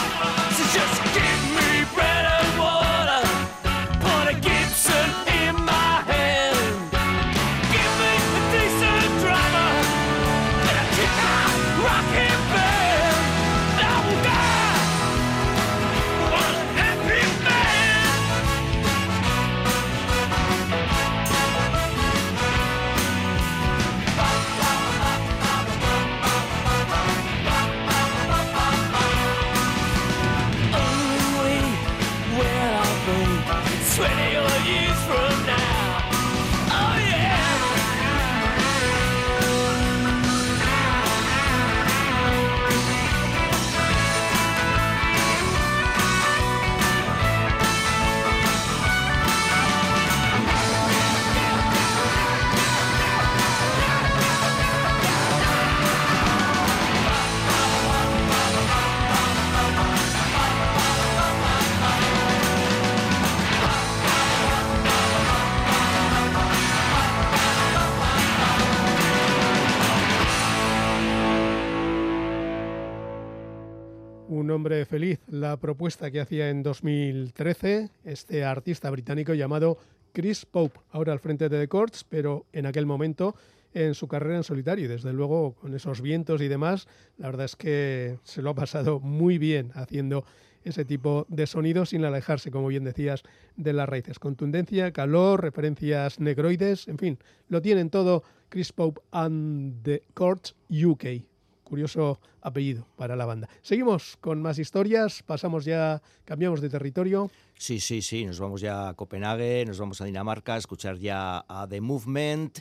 Propuesta 75.58 76.12
que 76.12 76.22
hacía 76.22 76.49
en 76.49 76.64
2013 76.64 77.89
este 78.06 78.43
artista 78.43 78.89
británico 78.89 79.34
llamado 79.34 79.78
Chris 80.14 80.45
Pope, 80.45 80.80
ahora 80.91 81.14
al 81.14 81.20
frente 81.20 81.49
de 81.49 81.60
The 81.60 81.68
Courts, 81.68 82.04
pero 82.04 82.45
en 82.54 82.66
aquel 82.66 82.86
momento 82.86 83.36
en 83.74 83.93
su 83.95 84.08
carrera 84.08 84.38
en 84.38 84.43
solitario 84.43 84.86
y 84.86 84.88
desde 84.88 85.14
luego 85.14 85.54
con 85.54 85.74
esos 85.74 86.02
vientos 86.02 86.41
y 86.41 86.47
demás, 86.47 86.88
la 87.18 87.28
verdad 87.28 87.45
es 87.45 87.56
que 87.56 88.20
se 88.24 88.41
lo 88.41 88.52
ha 88.52 88.56
pasado 88.56 88.99
muy 88.99 89.38
bien 89.38 89.72
haciendo 89.76 90.26
ese 90.64 90.86
tipo 90.86 91.26
de 91.30 91.47
sonidos 91.47 91.89
sin 91.89 92.06
alejarse, 92.06 92.52
como 92.52 92.68
bien 92.68 92.84
decías, 92.84 93.24
de 93.56 93.74
las 93.74 93.89
raíces. 93.89 94.20
Contundencia, 94.20 94.91
calor, 94.91 95.41
referencias 95.41 96.20
negroides, 96.20 96.88
en 96.88 96.97
fin, 96.97 97.20
lo 97.47 97.62
tienen 97.62 97.89
todo 97.89 98.24
Chris 98.49 98.72
Pope 98.72 99.02
and 99.12 99.82
the 99.84 100.04
Courts 100.14 100.56
UK. 100.70 101.31
Curioso 101.72 102.19
apellido 102.41 102.86
para 102.97 103.15
la 103.15 103.26
banda. 103.26 103.47
Seguimos 103.61 104.17
con 104.19 104.41
más 104.41 104.59
historias, 104.59 105.24
pasamos 105.24 105.63
ya, 105.63 106.01
cambiamos 106.26 106.59
de 106.59 106.69
territorio. 106.69 107.32
Sí, 107.57 107.80
sí, 107.80 108.01
sí, 108.01 108.26
nos 108.26 108.41
vamos 108.41 108.59
ya 108.59 108.89
a 108.89 108.93
Copenhague, 108.93 109.63
nos 109.65 109.80
vamos 109.80 110.01
a 110.01 110.05
Dinamarca 110.05 110.55
a 110.55 110.57
escuchar 110.57 110.97
ya 110.97 111.45
a 111.47 111.65
The 111.69 111.80
Movement. 111.80 112.59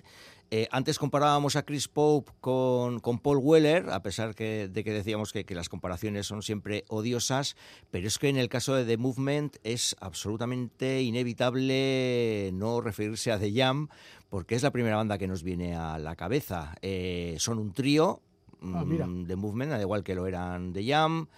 Eh, 0.52 0.68
antes 0.70 0.96
comparábamos 1.00 1.56
a 1.56 1.64
Chris 1.64 1.88
Pope 1.88 2.30
con, 2.40 3.00
Paul 3.00 3.38
Weller, 3.38 3.90
a 3.90 4.00
pesar 4.00 4.32
de 4.36 4.70
que 4.84 4.92
decíamos 4.92 5.32
que, 5.32 5.44
las 5.56 5.68
comparaciones 5.68 6.28
son 6.28 6.42
siempre 6.42 6.84
odiosas, 6.86 7.56
pero 7.90 8.06
es 8.06 8.16
que 8.16 8.28
en 8.28 8.36
el 8.36 8.48
caso 8.48 8.76
de 8.76 8.84
The 8.84 8.96
Movement 8.96 9.56
es 9.64 9.96
absolutamente 9.98 11.02
inevitable 11.02 12.50
no 12.52 12.80
referirse 12.80 13.32
a 13.32 13.40
The 13.40 13.52
Jam, 13.52 13.88
porque 14.28 14.54
es 14.54 14.62
la 14.62 14.70
primera 14.70 14.94
banda 14.94 15.18
que 15.18 15.26
nos 15.26 15.42
viene 15.42 15.74
a 15.74 15.98
la 15.98 16.14
cabeza. 16.14 16.76
Eh, 16.80 17.34
son 17.40 17.58
un 17.58 17.72
trío, 17.72 18.22
ah, 18.62 18.84
mm, 18.84 19.26
The 19.26 19.36
Movement, 19.36 19.72
al 19.72 19.80
igual 19.80 20.02
que 20.02 20.14
lo 20.14 20.26
eran 20.26 20.72
The 20.72 20.84
Jam. 20.84 21.28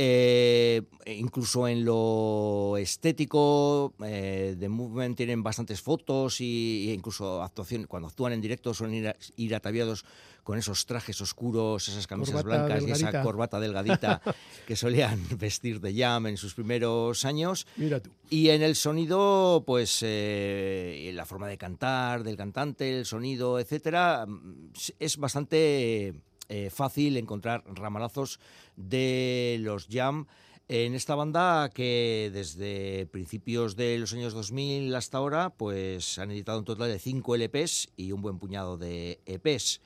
Eh, 0.00 0.80
incluso 1.06 1.66
en 1.66 1.84
lo 1.84 2.76
estético, 2.76 3.94
eh, 4.04 4.54
The 4.56 4.68
Movement 4.68 5.16
tienen 5.16 5.42
bastantes 5.42 5.80
fotos 5.80 6.40
y, 6.40 6.92
incluso 6.92 7.42
actuación, 7.42 7.88
cuando 7.88 8.06
actúan 8.06 8.32
en 8.32 8.40
directo 8.40 8.72
suelen 8.72 9.12
ir, 9.34 9.54
ataviados 9.56 10.04
con 10.44 10.56
esos 10.56 10.86
trajes 10.86 11.20
oscuros, 11.20 11.88
esas 11.88 12.06
camisas 12.06 12.44
blancas 12.44 12.84
y 12.86 12.92
esa 12.92 13.24
corbata 13.24 13.58
delgadita 13.58 14.22
que 14.68 14.76
solían 14.76 15.20
vestir 15.36 15.80
de 15.80 15.92
Jam 15.92 16.28
en 16.28 16.36
sus 16.36 16.54
primeros 16.54 17.24
años. 17.24 17.66
Mira 17.74 17.98
tú. 17.98 18.10
Y 18.30 18.50
en 18.50 18.62
el 18.62 18.76
sonido, 18.76 19.64
pues 19.66 19.98
eh, 20.02 21.10
la 21.12 21.26
forma 21.26 21.48
de 21.48 21.58
cantar 21.58 22.22
del 22.22 22.36
cantante, 22.36 22.96
el 22.96 23.04
sonido, 23.04 23.58
etcétera, 23.58 24.26
mm, 24.28 24.70
es 25.00 25.16
bastante 25.16 26.14
eh, 26.48 26.70
fácil 26.70 27.16
encontrar 27.16 27.62
ramalazos 27.66 28.40
de 28.76 29.58
los 29.60 29.86
Jam 29.90 30.26
en 30.68 30.94
esta 30.94 31.14
banda 31.14 31.70
que 31.74 32.30
desde 32.32 33.06
principios 33.06 33.76
de 33.76 33.98
los 33.98 34.12
años 34.12 34.34
2000 34.34 34.94
hasta 34.94 35.18
ahora 35.18 35.50
pues 35.50 36.18
han 36.18 36.30
editado 36.30 36.58
un 36.58 36.64
total 36.64 36.88
de 36.88 36.98
5 36.98 37.36
LPs 37.36 37.88
y 37.96 38.12
un 38.12 38.22
buen 38.22 38.38
puñado 38.38 38.76
de 38.78 39.20
EPs. 39.26 39.80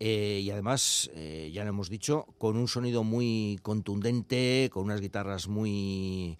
Eh, 0.00 0.40
y 0.42 0.50
además, 0.50 1.10
eh, 1.14 1.50
ya 1.52 1.62
lo 1.62 1.70
hemos 1.70 1.88
dicho, 1.88 2.26
con 2.38 2.56
un 2.56 2.66
sonido 2.66 3.04
muy 3.04 3.58
contundente, 3.62 4.68
con 4.72 4.84
unas 4.84 5.00
guitarras 5.00 5.48
muy 5.48 6.36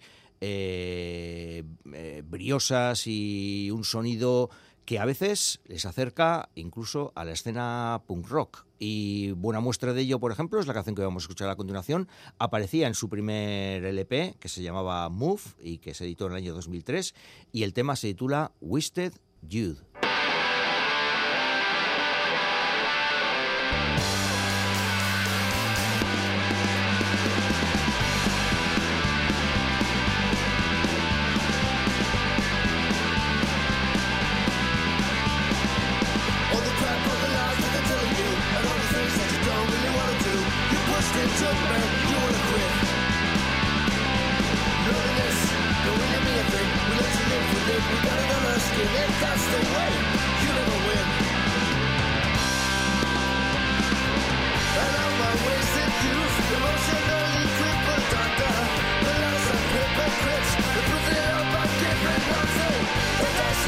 briosas 2.25 3.07
y 3.07 3.71
un 3.71 3.85
sonido 3.85 4.49
que 4.85 4.99
a 4.99 5.05
veces 5.05 5.61
les 5.65 5.85
acerca 5.85 6.49
incluso 6.55 7.11
a 7.15 7.25
la 7.25 7.31
escena 7.31 8.01
punk 8.05 8.27
rock. 8.27 8.65
Y 8.79 9.31
buena 9.31 9.61
muestra 9.61 9.93
de 9.93 10.01
ello, 10.01 10.19
por 10.19 10.31
ejemplo, 10.31 10.59
es 10.59 10.67
la 10.67 10.73
canción 10.73 10.95
que 10.95 11.01
vamos 11.01 11.23
a 11.23 11.25
escuchar 11.25 11.49
a 11.49 11.55
continuación. 11.55 12.09
Aparecía 12.37 12.87
en 12.87 12.95
su 12.95 13.09
primer 13.09 13.85
LP, 13.85 14.35
que 14.39 14.49
se 14.49 14.61
llamaba 14.61 15.07
Move 15.09 15.41
y 15.61 15.77
que 15.77 15.93
se 15.93 16.03
editó 16.03 16.25
en 16.25 16.33
el 16.33 16.37
año 16.39 16.53
2003, 16.53 17.15
y 17.51 17.63
el 17.63 17.73
tema 17.73 17.95
se 17.95 18.07
titula 18.07 18.51
Wasted 18.59 19.13
Youth. 19.41 19.92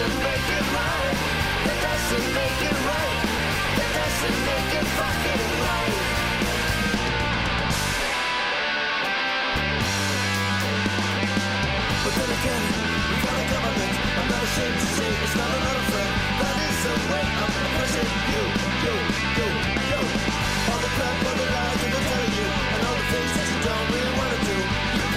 doesn't 0.06 0.24
make 0.24 0.50
it 0.54 0.66
right. 0.70 1.18
That 1.66 1.78
doesn't 1.82 2.28
make 2.38 2.62
it 2.70 2.78
right. 2.86 3.18
That 3.78 3.90
doesn't 3.98 4.40
make 4.46 4.72
it 4.78 4.88
fucking 4.98 5.44
right. 5.66 5.94
Got 13.26 13.38
government. 13.50 13.94
I'm 14.20 14.28
not 14.30 14.44
ashamed 14.46 14.78
to 14.78 14.88
say 14.94 15.10
it's 15.10 15.36
not. 15.36 15.50
That 16.42 16.56
is 16.70 16.78
the 16.86 16.94
way 17.10 17.26
I'm 17.26 17.52
you, 18.30 18.44
you, 18.86 18.96
you, 19.38 19.50
you. 19.90 20.02
All 20.70 20.80
the 20.86 20.92
crap, 20.98 21.18
all 21.26 21.34
the 21.34 21.48
lies 21.50 21.82
they're 21.82 22.06
telling 22.14 22.34
you, 22.38 22.48
and 22.78 22.82
all 22.86 22.98
the 23.02 23.08
things 23.10 23.32
that 23.34 23.48
you 23.50 23.60
don't 23.66 23.88
really 23.90 24.14
want 24.22 24.32
to 24.38 24.40
do. 24.46 24.58
You 24.94 25.08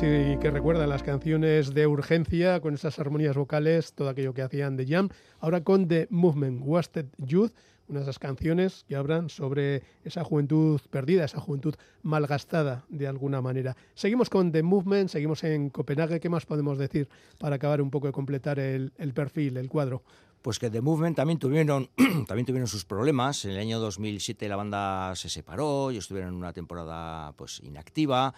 sí 0.00 0.38
que 0.40 0.50
recuerdan 0.50 0.88
las 0.88 1.02
canciones 1.02 1.74
de 1.74 1.86
urgencia 1.86 2.60
con 2.60 2.72
esas 2.72 2.98
armonías 2.98 3.36
vocales, 3.36 3.92
todo 3.92 4.08
aquello 4.08 4.32
que 4.32 4.40
hacían 4.40 4.74
de 4.78 4.86
Jam. 4.86 5.10
Ahora 5.40 5.62
con 5.62 5.88
The 5.88 6.06
Movement, 6.08 6.62
Wasted 6.64 7.04
Youth, 7.18 7.52
una 7.86 7.98
de 7.98 8.04
esas 8.04 8.18
canciones 8.18 8.86
que 8.88 8.96
hablan 8.96 9.28
sobre 9.28 9.82
esa 10.02 10.24
juventud 10.24 10.80
perdida, 10.88 11.26
esa 11.26 11.38
juventud 11.38 11.74
malgastada 12.02 12.86
de 12.88 13.08
alguna 13.08 13.42
manera. 13.42 13.76
Seguimos 13.94 14.30
con 14.30 14.52
The 14.52 14.62
Movement, 14.62 15.10
seguimos 15.10 15.44
en 15.44 15.68
Copenhague. 15.68 16.18
¿Qué 16.18 16.30
más 16.30 16.46
podemos 16.46 16.78
decir 16.78 17.06
para 17.36 17.56
acabar 17.56 17.82
un 17.82 17.90
poco 17.90 18.06
de 18.06 18.14
completar 18.14 18.58
el, 18.58 18.94
el 18.96 19.12
perfil, 19.12 19.58
el 19.58 19.68
cuadro? 19.68 20.02
Pues 20.40 20.58
que 20.58 20.70
The 20.70 20.80
Movement 20.80 21.16
también 21.16 21.38
tuvieron, 21.38 21.90
también 22.26 22.46
tuvieron 22.46 22.68
sus 22.68 22.86
problemas. 22.86 23.44
En 23.44 23.50
el 23.50 23.58
año 23.58 23.78
2007 23.78 24.48
la 24.48 24.56
banda 24.56 25.14
se 25.14 25.28
separó 25.28 25.90
y 25.90 25.98
estuvieron 25.98 26.34
una 26.34 26.54
temporada 26.54 27.32
pues 27.32 27.60
inactiva. 27.62 28.32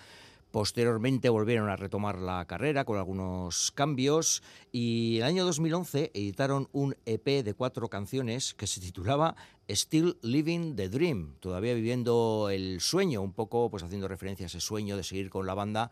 Posteriormente 0.53 1.31
volvieron 1.31 1.71
a 1.71 1.77
retomar 1.77 2.19
la 2.19 2.45
carrera 2.45 2.85
con 2.85 2.99
algunos 2.99 3.73
cambios 3.73 4.43
y 4.71 5.17
en 5.17 5.23
el 5.23 5.29
año 5.29 5.45
2011 5.47 6.11
editaron 6.13 6.69
un 6.73 6.95
EP 7.07 7.43
de 7.43 7.55
cuatro 7.55 7.89
canciones 7.89 8.53
que 8.53 8.67
se 8.67 8.83
titulaba 8.83 9.35
Still 9.67 10.19
Living 10.21 10.77
the 10.77 10.91
Dream, 10.91 11.37
todavía 11.41 11.73
viviendo 11.73 12.51
el 12.53 12.83
sueño, 12.83 13.23
un 13.23 13.33
poco 13.33 13.71
pues 13.71 13.83
haciendo 13.83 14.09
referencia 14.09 14.45
a 14.45 14.49
ese 14.49 14.61
sueño 14.61 14.99
de 14.99 15.05
seguir 15.05 15.31
con 15.31 15.47
la 15.47 15.55
banda 15.55 15.91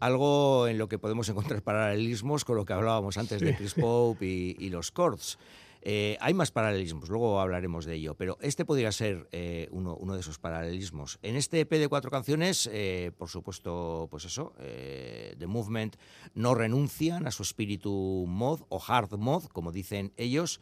algo 0.00 0.68
en 0.68 0.76
lo 0.76 0.86
que 0.86 0.98
podemos 0.98 1.26
encontrar 1.30 1.62
paralelismos 1.64 2.44
con 2.44 2.56
lo 2.56 2.66
que 2.66 2.74
hablábamos 2.74 3.16
antes 3.16 3.40
de 3.40 3.56
Chris 3.56 3.72
Pope 3.72 4.26
y, 4.26 4.68
los 4.68 4.92
Chords. 4.92 5.38
Eh, 5.86 6.16
hay 6.20 6.32
más 6.32 6.50
paralelismos, 6.50 7.10
luego 7.10 7.38
hablaremos 7.38 7.84
de 7.84 7.96
ello, 7.96 8.14
pero 8.14 8.38
este 8.40 8.64
podría 8.64 8.90
ser 8.90 9.28
eh, 9.32 9.68
uno, 9.70 10.14
de 10.14 10.20
esos 10.20 10.38
paralelismos. 10.38 11.18
En 11.20 11.36
este 11.36 11.60
EP 11.60 11.70
de 11.72 11.88
cuatro 11.88 12.10
canciones, 12.10 12.70
eh, 12.72 13.12
por 13.18 13.28
supuesto, 13.28 14.08
pues 14.10 14.24
eso, 14.24 14.54
The 14.58 15.46
Movement 15.46 15.96
no 16.34 16.54
renuncian 16.54 17.26
a 17.26 17.30
su 17.30 17.42
espíritu 17.42 18.24
mod 18.26 18.62
o 18.70 18.82
hard 18.86 19.12
mod, 19.18 19.44
como 19.48 19.72
dicen 19.72 20.14
ellos, 20.16 20.58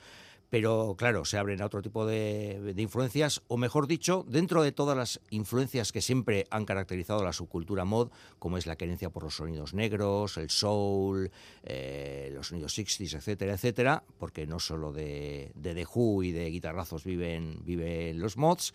pero 0.53 0.97
claro, 0.99 1.25
se 1.25 1.39
abren 1.39 1.63
a 1.63 1.65
otro 1.65 1.81
tipo 1.81 2.05
de, 2.05 2.75
influencias, 2.77 3.41
o 3.49 3.57
mejor 3.57 3.87
dicho, 3.87 4.27
dentro 4.29 4.63
de 4.63 4.71
todas 4.71 4.95
las 4.95 5.19
influencias 5.31 5.93
que 5.93 6.03
siempre 6.03 6.47
han 6.51 6.67
caracterizado 6.67 7.25
la 7.25 7.33
subcultura 7.33 7.87
mod, 7.87 8.11
como 8.39 8.59
es 8.59 8.67
la 8.67 8.77
querencia 8.77 9.09
por 9.09 9.23
los 9.23 9.37
sonidos 9.37 9.73
negros, 9.73 10.37
el 10.37 10.51
soul, 10.51 11.31
eh, 11.63 12.31
los 12.35 12.49
sonidos 12.49 12.77
60s, 12.77 13.15
etcétera, 13.15 13.55
etcétera, 13.55 14.05
porque 14.19 14.47
no 14.47 14.61
solo 14.61 14.93
de, 14.93 15.53
de 15.55 15.75
The 15.75 15.87
Who 15.87 16.23
y 16.23 16.33
de 16.33 16.51
guitarrazos 16.51 17.05
viven, 17.05 17.65
viven 17.65 18.21
los 18.21 18.37
mods, 18.37 18.75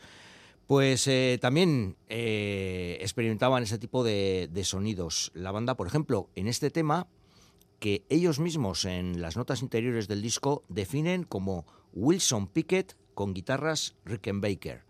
pues 0.65 1.07
eh, 1.07 1.37
también 1.39 1.95
eh, 2.09 2.97
experimentaban 3.01 3.61
ese 3.61 3.77
tipo 3.77 4.03
de, 4.03 4.49
de 4.51 4.63
sonidos. 4.63 5.31
La 5.35 5.51
banda, 5.51 5.77
por 5.77 5.85
ejemplo, 5.85 6.31
en 6.33 6.47
este 6.47 6.71
tema 6.71 7.05
que 7.79 8.05
ellos 8.09 8.39
mismos 8.39 8.85
en 8.85 9.21
las 9.21 9.37
notas 9.37 9.61
interiores 9.61 10.07
del 10.07 10.21
disco 10.21 10.63
definen 10.69 11.23
como 11.23 11.65
Wilson 11.93 12.47
Pickett 12.47 12.95
con 13.13 13.33
guitarras 13.33 13.95
Rickenbacker. 14.05 14.83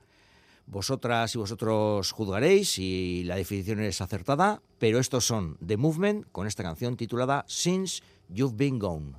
Vosotras 0.66 1.34
y 1.34 1.38
vosotros 1.38 2.12
juzgaréis 2.12 2.72
si 2.72 3.24
la 3.24 3.38
definición 3.38 3.80
es 3.80 4.02
acertada, 4.02 4.62
pero 4.80 5.00
estos 5.00 5.26
son 5.26 5.58
The 5.66 5.78
Movement 5.78 6.26
con 6.32 6.46
esta 6.46 6.64
canción 6.64 6.98
titulada 6.98 7.46
Since 7.48 8.04
You've 8.28 8.58
Been 8.58 8.78
Gone. 8.78 9.14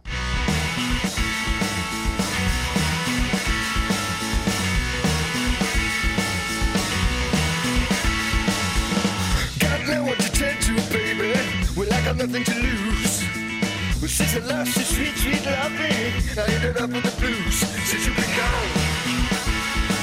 Since 14.09 14.37
I 14.37 14.39
lost 14.41 14.75
your 14.75 14.85
sweet, 14.85 15.17
sweet 15.17 15.45
loving, 15.45 16.13
I 16.37 16.47
ended 16.55 16.79
up 16.79 16.91
with 16.91 17.05
the 17.05 17.21
blues. 17.21 17.57
Since 17.57 18.07
you've 18.07 18.17
been 18.17 18.37
gone, 18.37 18.69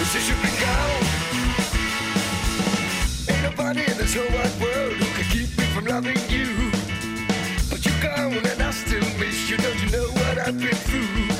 since 0.06 0.30
you've 0.30 0.42
been 0.42 0.60
gone, 0.62 1.04
ain't 3.30 3.44
nobody 3.44 3.82
in 3.82 3.98
this 3.98 4.14
whole 4.14 4.30
wide 4.30 4.62
world 4.62 4.94
who 4.94 5.06
can 5.18 5.26
keep 5.32 5.58
me 5.58 5.66
from 5.74 5.86
loving 5.86 6.22
you. 6.30 6.72
But 7.70 7.84
you're 7.84 8.02
gone 8.02 8.46
and 8.46 8.62
I 8.62 8.72
still 8.72 9.04
miss 9.20 9.50
you. 9.50 9.58
Don't 9.58 9.82
you 9.84 9.90
know 9.90 10.08
what 10.08 10.38
I've 10.38 10.58
been 10.60 10.76
through? 10.76 11.35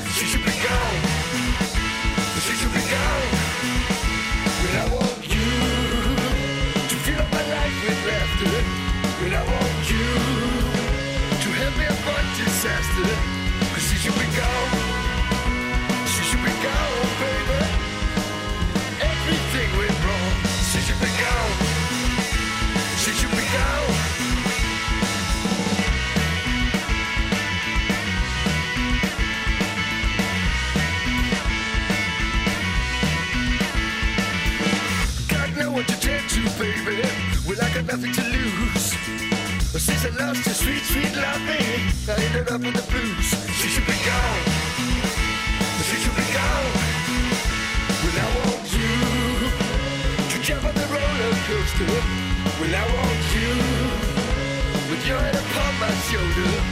Nothing 37.96 38.12
to 38.12 38.24
lose. 38.24 38.92
Since 39.82 40.06
I 40.06 40.10
lost 40.26 40.46
your 40.46 40.56
sweet, 40.56 40.84
sweet 40.84 41.16
loving, 41.16 42.25
In 42.56 42.62
the 42.62 42.82
blues. 42.90 43.36
She 43.60 43.68
should 43.68 43.86
be 43.86 43.92
gone. 44.06 44.44
She 45.84 45.98
should 45.98 46.16
be 46.16 46.24
gone. 46.32 46.72
Well, 48.02 48.16
I 48.16 48.28
want 48.40 48.64
you 48.72 48.96
to 50.30 50.42
jump 50.42 50.64
on 50.64 50.74
the 50.74 50.88
roller 50.88 51.36
coaster. 51.48 52.00
Well, 52.58 52.74
I 52.74 52.86
want 52.96 53.26
you 53.36 53.52
with 54.90 55.06
your 55.06 55.20
head 55.20 55.36
upon 55.36 55.80
my 55.82 55.92
shoulder. 56.08 56.65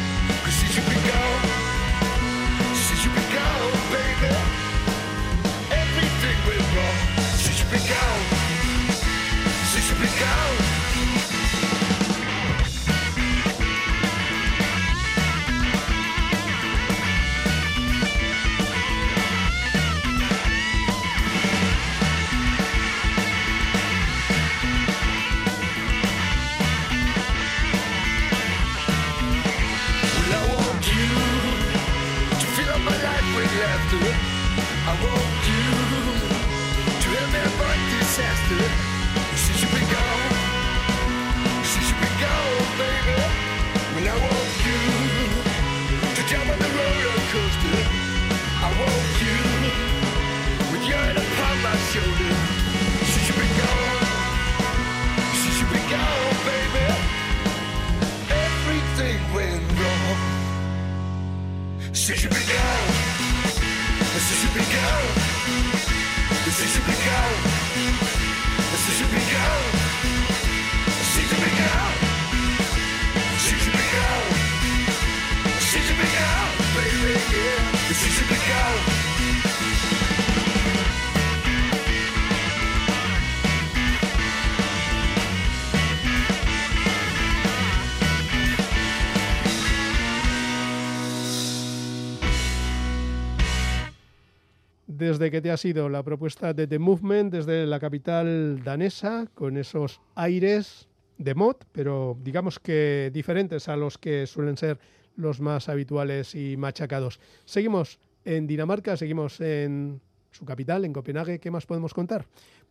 Desde 95.04 95.30
que 95.30 95.42
te 95.42 95.52
ha 95.52 95.58
sido 95.58 95.90
la 95.90 96.02
propuesta 96.04 96.54
de 96.54 96.66
The 96.66 96.80
Movement 96.80 97.34
desde 97.34 97.66
la 97.66 97.80
capital 97.80 98.64
danesa, 98.64 99.28
con 99.34 99.58
esos 99.58 100.00
aires 100.16 100.88
de 101.18 101.36
mod, 101.36 101.58
pero 101.72 102.18
digamos 102.24 102.60
que 102.60 103.12
diferentes 103.14 103.68
a 103.68 103.76
los 103.76 103.98
que 103.98 104.26
suelen 104.26 104.58
ser 104.58 104.80
los 105.16 105.40
más 105.42 105.70
habituales 105.70 106.36
y 106.36 106.58
machacados. 106.58 107.20
Seguimos 107.46 108.00
en 108.26 108.48
Dinamarca, 108.48 108.98
seguimos 108.98 109.40
en 109.42 110.02
su 110.32 110.46
capital, 110.46 110.86
en 110.86 110.94
Copenhague. 110.94 111.40
¿Qué 111.40 111.52
más 111.52 111.66
podemos 111.66 111.94
contar? 111.94 112.26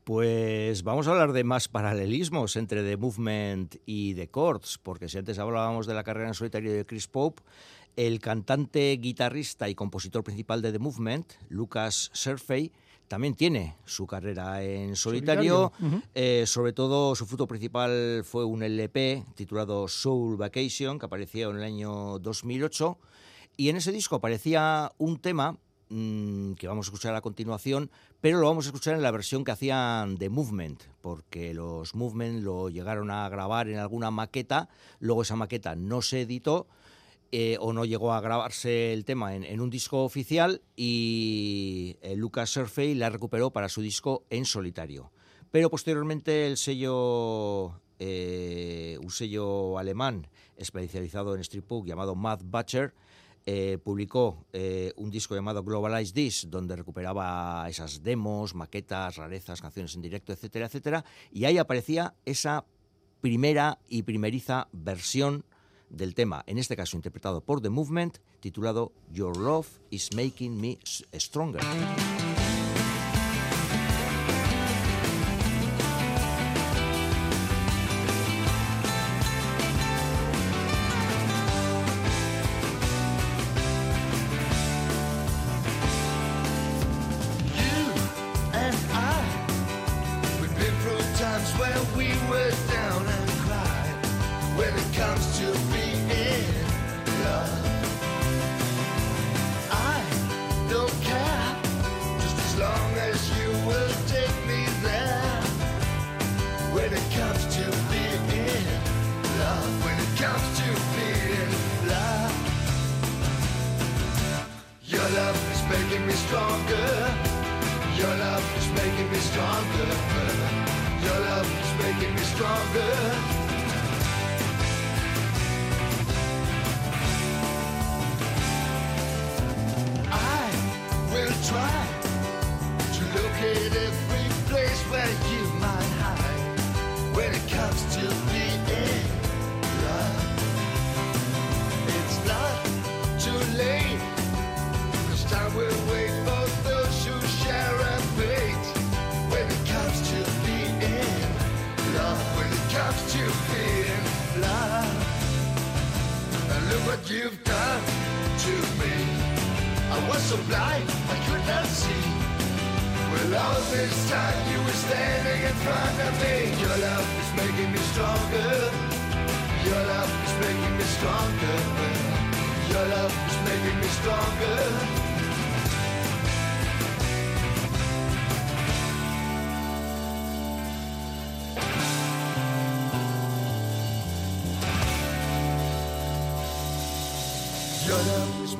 Pues 0.04 0.82
vamos 0.82 1.06
a 1.06 1.12
hablar 1.12 1.32
de 1.32 1.44
más 1.44 1.68
paralelismos 1.68 2.56
entre 2.56 2.82
The 2.82 2.96
Movement 2.96 3.76
y 3.86 4.14
The 4.14 4.28
Chords, 4.28 4.78
porque 4.82 5.08
si 5.08 5.18
antes 5.18 5.38
hablábamos 5.38 5.86
de 5.86 5.94
la 5.94 6.02
carrera 6.02 6.26
en 6.26 6.34
solitario 6.34 6.72
de 6.72 6.84
Chris 6.84 7.06
Pope, 7.06 7.42
el 7.96 8.20
cantante, 8.20 8.96
guitarrista 9.00 9.68
y 9.68 9.74
compositor 9.74 10.24
principal 10.24 10.62
de 10.62 10.72
The 10.72 10.78
Movement, 10.78 11.32
Lucas 11.48 12.10
Serfey, 12.12 12.72
también 13.12 13.34
tiene 13.34 13.76
su 13.84 14.06
carrera 14.06 14.62
en 14.62 14.96
solitario. 14.96 15.70
Eh, 16.14 16.44
sobre 16.46 16.72
todo, 16.72 17.14
su 17.14 17.26
fruto 17.26 17.46
principal 17.46 18.22
fue 18.24 18.46
un 18.46 18.62
LP 18.62 19.24
titulado 19.34 19.86
Soul 19.86 20.38
Vacation, 20.38 20.98
que 20.98 21.04
apareció 21.04 21.50
en 21.50 21.58
el 21.58 21.62
año 21.62 22.18
2008. 22.20 22.96
Y 23.58 23.68
en 23.68 23.76
ese 23.76 23.92
disco 23.92 24.16
aparecía 24.16 24.92
un 24.96 25.18
tema 25.18 25.58
mm, 25.90 26.52
que 26.54 26.68
vamos 26.68 26.86
a 26.86 26.88
escuchar 26.88 27.14
a 27.14 27.20
continuación, 27.20 27.90
pero 28.22 28.40
lo 28.40 28.46
vamos 28.46 28.64
a 28.64 28.68
escuchar 28.70 28.94
en 28.94 29.02
la 29.02 29.10
versión 29.10 29.44
que 29.44 29.50
hacían 29.50 30.14
de 30.14 30.30
Movement, 30.30 30.82
porque 31.02 31.52
los 31.52 31.94
Movement 31.94 32.42
lo 32.42 32.70
llegaron 32.70 33.10
a 33.10 33.28
grabar 33.28 33.68
en 33.68 33.78
alguna 33.78 34.10
maqueta, 34.10 34.70
luego 35.00 35.20
esa 35.20 35.36
maqueta 35.36 35.76
no 35.76 36.00
se 36.00 36.22
editó 36.22 36.66
eh, 37.34 37.56
o 37.60 37.72
no 37.72 37.86
llegó 37.86 38.12
a 38.12 38.20
grabarse 38.20 38.92
el 38.92 39.06
tema 39.06 39.34
en, 39.34 39.58
un 39.58 39.70
disco 39.70 40.04
oficial 40.04 40.60
y 40.76 41.96
eh, 42.02 42.14
Lucas 42.14 42.50
Surfey 42.50 42.94
la 42.94 43.08
recuperó 43.08 43.50
para 43.50 43.70
su 43.70 43.80
disco 43.80 44.26
en 44.28 44.44
solitario. 44.44 45.10
Pero 45.50 45.70
posteriormente 45.70 46.46
el 46.46 46.58
sello, 46.58 47.80
eh, 47.98 48.98
un 49.02 49.10
sello 49.10 49.78
alemán 49.78 50.28
especializado 50.58 51.34
en 51.34 51.40
street 51.40 51.64
punk 51.64 51.86
llamado 51.86 52.14
Mad 52.14 52.40
Butcher, 52.44 52.92
publicó 53.82 54.46
un 54.96 55.10
disco 55.10 55.34
llamado 55.34 55.64
Globalize 55.64 56.12
This, 56.12 56.46
donde 56.48 56.76
recuperaba 56.76 57.66
esas 57.68 58.02
demos, 58.02 58.54
maquetas, 58.54 59.16
rarezas, 59.16 59.60
canciones 59.60 59.96
en 59.96 60.02
directo, 60.02 60.32
etcétera, 60.32 60.66
etcétera, 60.66 61.04
y 61.32 61.46
ahí 61.46 61.58
aparecía 61.58 62.14
esa 62.24 62.64
primera 63.20 63.80
y 63.88 64.02
primeriza 64.02 64.68
versión 64.70 65.44
del 65.92 66.14
tema, 66.14 66.42
en 66.46 66.58
este 66.58 66.76
caso 66.76 66.96
interpretado 66.96 67.42
por 67.42 67.60
The 67.60 67.70
Movement, 67.70 68.18
titulado 68.40 68.92
Your 69.12 69.36
Love 69.36 69.68
is 69.90 70.10
Making 70.14 70.60
Me 70.60 70.78
Stronger. 71.14 71.62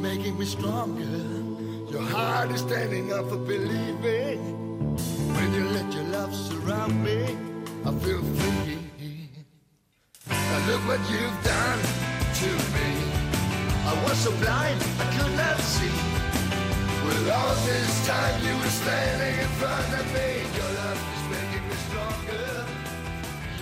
Making 0.02 0.36
me 0.38 0.44
stronger. 0.44 1.16
Your 1.90 2.02
heart 2.02 2.50
is 2.50 2.60
standing 2.60 3.12
up 3.12 3.28
for 3.28 3.36
believing. 3.36 4.40
When 5.36 5.54
you 5.54 5.64
let 5.76 5.92
your 5.94 6.04
love 6.16 6.34
surround 6.34 7.02
me, 7.04 7.36
I 7.86 7.90
feel 8.04 8.22
free. 8.22 8.78
Now 10.28 10.66
look 10.68 10.82
what 10.90 11.00
you've 11.10 11.40
done 11.44 11.80
to 12.40 12.50
me. 12.74 12.90
I 13.90 13.92
was 14.04 14.18
so 14.18 14.32
blind, 14.42 14.80
I 15.02 15.06
could 15.16 15.34
not 15.36 15.58
see. 15.58 15.96
With 17.06 17.30
all 17.30 17.54
this 17.64 18.06
time 18.06 18.36
you 18.46 18.54
were 18.60 18.74
standing 18.82 19.34
in 19.44 19.50
front 19.60 19.90
of 20.00 20.06
me, 20.16 20.30
your 20.58 20.70
love 20.80 21.00
is 21.16 21.24
making 21.34 21.64
me 21.70 21.76
stronger. 21.88 22.48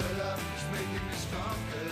Your 0.01 0.13
love 0.25 0.43
is 0.57 0.65
making 0.77 1.05
me 1.09 1.17
stronger. 1.27 1.87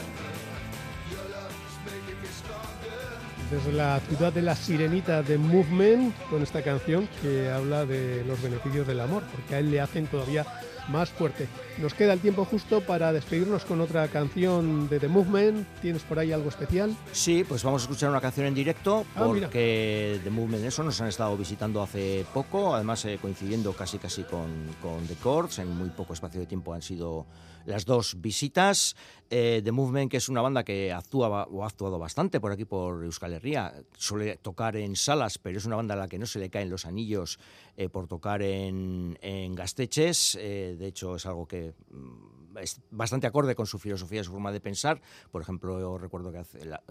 Your 1.12 1.26
love 1.36 1.54
is 1.68 1.76
making 1.86 2.18
me 2.22 2.28
stronger. 2.40 3.27
Desde 3.50 3.72
la 3.72 4.00
ciudad 4.00 4.32
de 4.32 4.42
la 4.42 4.54
sirenita 4.54 5.22
de 5.22 5.38
Movement 5.38 6.14
con 6.30 6.42
esta 6.42 6.62
canción 6.62 7.08
que 7.22 7.50
habla 7.50 7.86
de 7.86 8.24
los 8.24 8.40
beneficios 8.42 8.86
del 8.86 9.00
amor, 9.00 9.22
porque 9.32 9.54
a 9.54 9.58
él 9.58 9.70
le 9.70 9.80
hacen 9.80 10.06
todavía 10.06 10.46
más 10.88 11.10
fuerte. 11.10 11.48
Nos 11.78 11.94
queda 11.94 12.14
el 12.14 12.20
tiempo 12.20 12.44
justo 12.44 12.80
para 12.80 13.12
despedirnos 13.12 13.64
con 13.64 13.80
otra 13.80 14.08
canción 14.08 14.88
de 14.88 14.98
The 14.98 15.08
Movement. 15.08 15.66
¿Tienes 15.80 16.02
por 16.02 16.18
ahí 16.18 16.32
algo 16.32 16.48
especial? 16.48 16.96
Sí, 17.12 17.44
pues 17.46 17.62
vamos 17.62 17.82
a 17.82 17.84
escuchar 17.84 18.10
una 18.10 18.20
canción 18.20 18.46
en 18.46 18.54
directo 18.54 19.04
ah, 19.14 19.24
porque 19.24 20.20
The 20.24 20.30
Movement 20.30 20.64
eso 20.64 20.82
nos 20.82 21.00
han 21.00 21.08
estado 21.08 21.36
visitando 21.36 21.82
hace 21.82 22.24
poco, 22.32 22.74
además 22.74 23.04
eh, 23.04 23.18
coincidiendo 23.20 23.72
casi 23.72 23.98
casi 23.98 24.22
con, 24.24 24.48
con 24.80 25.06
The 25.06 25.16
Chords, 25.22 25.58
en 25.58 25.68
muy 25.76 25.90
poco 25.90 26.14
espacio 26.14 26.40
de 26.40 26.46
tiempo 26.46 26.72
han 26.72 26.82
sido 26.82 27.26
las 27.68 27.84
dos 27.84 28.20
visitas. 28.20 28.96
Eh, 29.30 29.60
The 29.62 29.72
Movement, 29.72 30.10
que 30.10 30.16
es 30.16 30.30
una 30.30 30.40
banda 30.40 30.64
que 30.64 30.90
actúa 30.90 31.44
o 31.44 31.62
ha 31.62 31.66
actuado 31.66 31.98
bastante 31.98 32.40
por 32.40 32.50
aquí, 32.50 32.64
por 32.64 33.04
Euskal 33.04 33.34
Herria, 33.34 33.74
suele 33.96 34.36
tocar 34.36 34.74
en 34.76 34.96
salas, 34.96 35.36
pero 35.36 35.58
es 35.58 35.66
una 35.66 35.76
banda 35.76 35.92
a 35.92 35.98
la 35.98 36.08
que 36.08 36.18
no 36.18 36.24
se 36.24 36.38
le 36.38 36.48
caen 36.48 36.70
los 36.70 36.86
anillos 36.86 37.38
eh, 37.76 37.90
por 37.90 38.08
tocar 38.08 38.40
en, 38.40 39.18
en 39.20 39.54
Gasteches. 39.54 40.38
Eh, 40.40 40.76
de 40.78 40.86
hecho, 40.86 41.16
es 41.16 41.26
algo 41.26 41.46
que 41.46 41.74
mm, 41.90 42.56
es 42.56 42.80
bastante 42.90 43.26
acorde 43.26 43.54
con 43.54 43.66
su 43.66 43.78
filosofía, 43.78 44.24
su 44.24 44.32
forma 44.32 44.50
de 44.50 44.60
pensar. 44.60 45.02
Por 45.30 45.42
ejemplo, 45.42 45.78
yo 45.78 45.98
recuerdo 45.98 46.32
que 46.32 46.42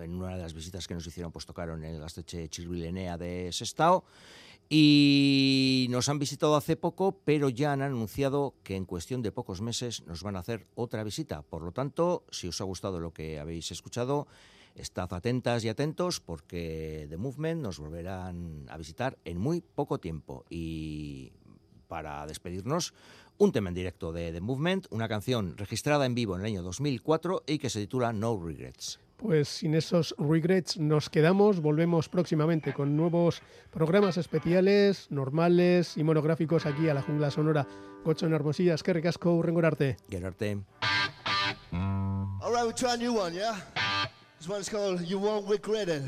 en 0.03 0.13
una 0.13 0.36
de 0.36 0.43
las 0.43 0.53
visitas 0.53 0.88
que 0.88 0.93
nos 0.93 1.07
hicieron, 1.07 1.32
pues 1.32 1.47
tocaron 1.47 1.84
en 1.84 1.95
el 1.95 2.01
Gasteche 2.01 2.49
Chirvilenea 2.49 3.17
de 3.17 3.51
Sestao. 3.51 4.05
Y 4.70 5.88
nos 5.89 6.09
han 6.09 6.20
visitado 6.20 6.55
hace 6.55 6.76
poco, 6.76 7.22
pero 7.24 7.47
ya 7.47 7.72
han 7.72 7.82
anunciado 7.82 8.55
que 8.63 8.76
en 8.76 8.86
cuestión 8.86 9.22
de 9.22 9.32
pocos 9.32 9.61
meses 9.61 10.05
nos 10.05 10.24
van 10.24 10.36
a 10.36 10.39
hacer 10.39 10.68
otra 10.76 11.03
visita. 11.03 11.41
Por 11.41 11.61
lo 11.61 11.72
tanto, 11.72 12.26
si 12.32 12.49
os 12.49 12.59
ha 12.59 12.65
gustado 12.65 12.99
lo 12.99 13.13
que 13.13 13.39
habéis 13.39 13.72
escuchado, 13.72 14.28
estad 14.76 15.11
atentas 15.13 15.63
y 15.63 15.70
atentos 15.70 16.20
porque 16.20 17.07
The 17.09 17.18
Movement 17.18 17.61
nos 17.61 17.80
volverán 17.80 18.65
a 18.70 18.78
visitar 18.78 19.18
en 19.24 19.38
muy 19.38 19.61
poco 19.61 19.99
tiempo. 19.99 20.43
Y 20.49 21.32
para 21.88 22.26
despedirnos, 22.28 22.93
un 23.38 23.53
tema 23.53 23.70
en 23.70 23.76
directo 23.76 24.11
de 24.11 24.34
The 24.34 24.41
Movement, 24.41 24.88
una 24.89 25.07
canción 25.07 25.57
registrada 25.57 26.05
en 26.05 26.15
vivo 26.15 26.36
en 26.36 26.41
el 26.41 26.47
año 26.47 26.63
2004 26.63 27.43
y 27.47 27.57
que 27.57 27.70
se 27.70 27.80
titula 27.80 28.11
No 28.11 28.38
Regrets. 28.38 28.99
Pues 29.18 29.47
sin 29.47 29.74
esos 29.74 30.15
regrets 30.20 30.78
nos 30.78 31.09
quedamos, 31.09 31.59
volvemos 31.59 32.07
próximamente 32.07 32.74
con 32.74 32.95
nuevos 32.95 33.41
programas 33.72 34.18
especiales, 34.18 35.07
normales 35.09 35.97
y 35.97 36.03
monográficos 36.03 36.68
aquí 36.68 36.88
a 36.88 36.93
la 36.93 37.01
jungla 37.01 37.32
sonora. 37.32 37.68
Gocho 38.05 38.28
en 38.28 38.34
Hermosilla, 38.34 38.76
es 38.76 38.84
que 38.84 38.93
recasco, 38.93 39.41
rengorarte. 39.41 39.97
Gerarte. 40.09 40.59
All 41.72 42.53
right, 42.53 42.63
we'll 42.63 42.74
try 42.74 42.93
a 42.93 42.97
new 42.97 43.13
one, 43.13 43.34
yeah? 43.34 43.55
This 44.38 44.47
one's 44.47 44.70
called 44.70 45.01
You 45.01 45.20
Won't 45.20 45.49
Regret 45.49 45.89
It. 45.89 46.03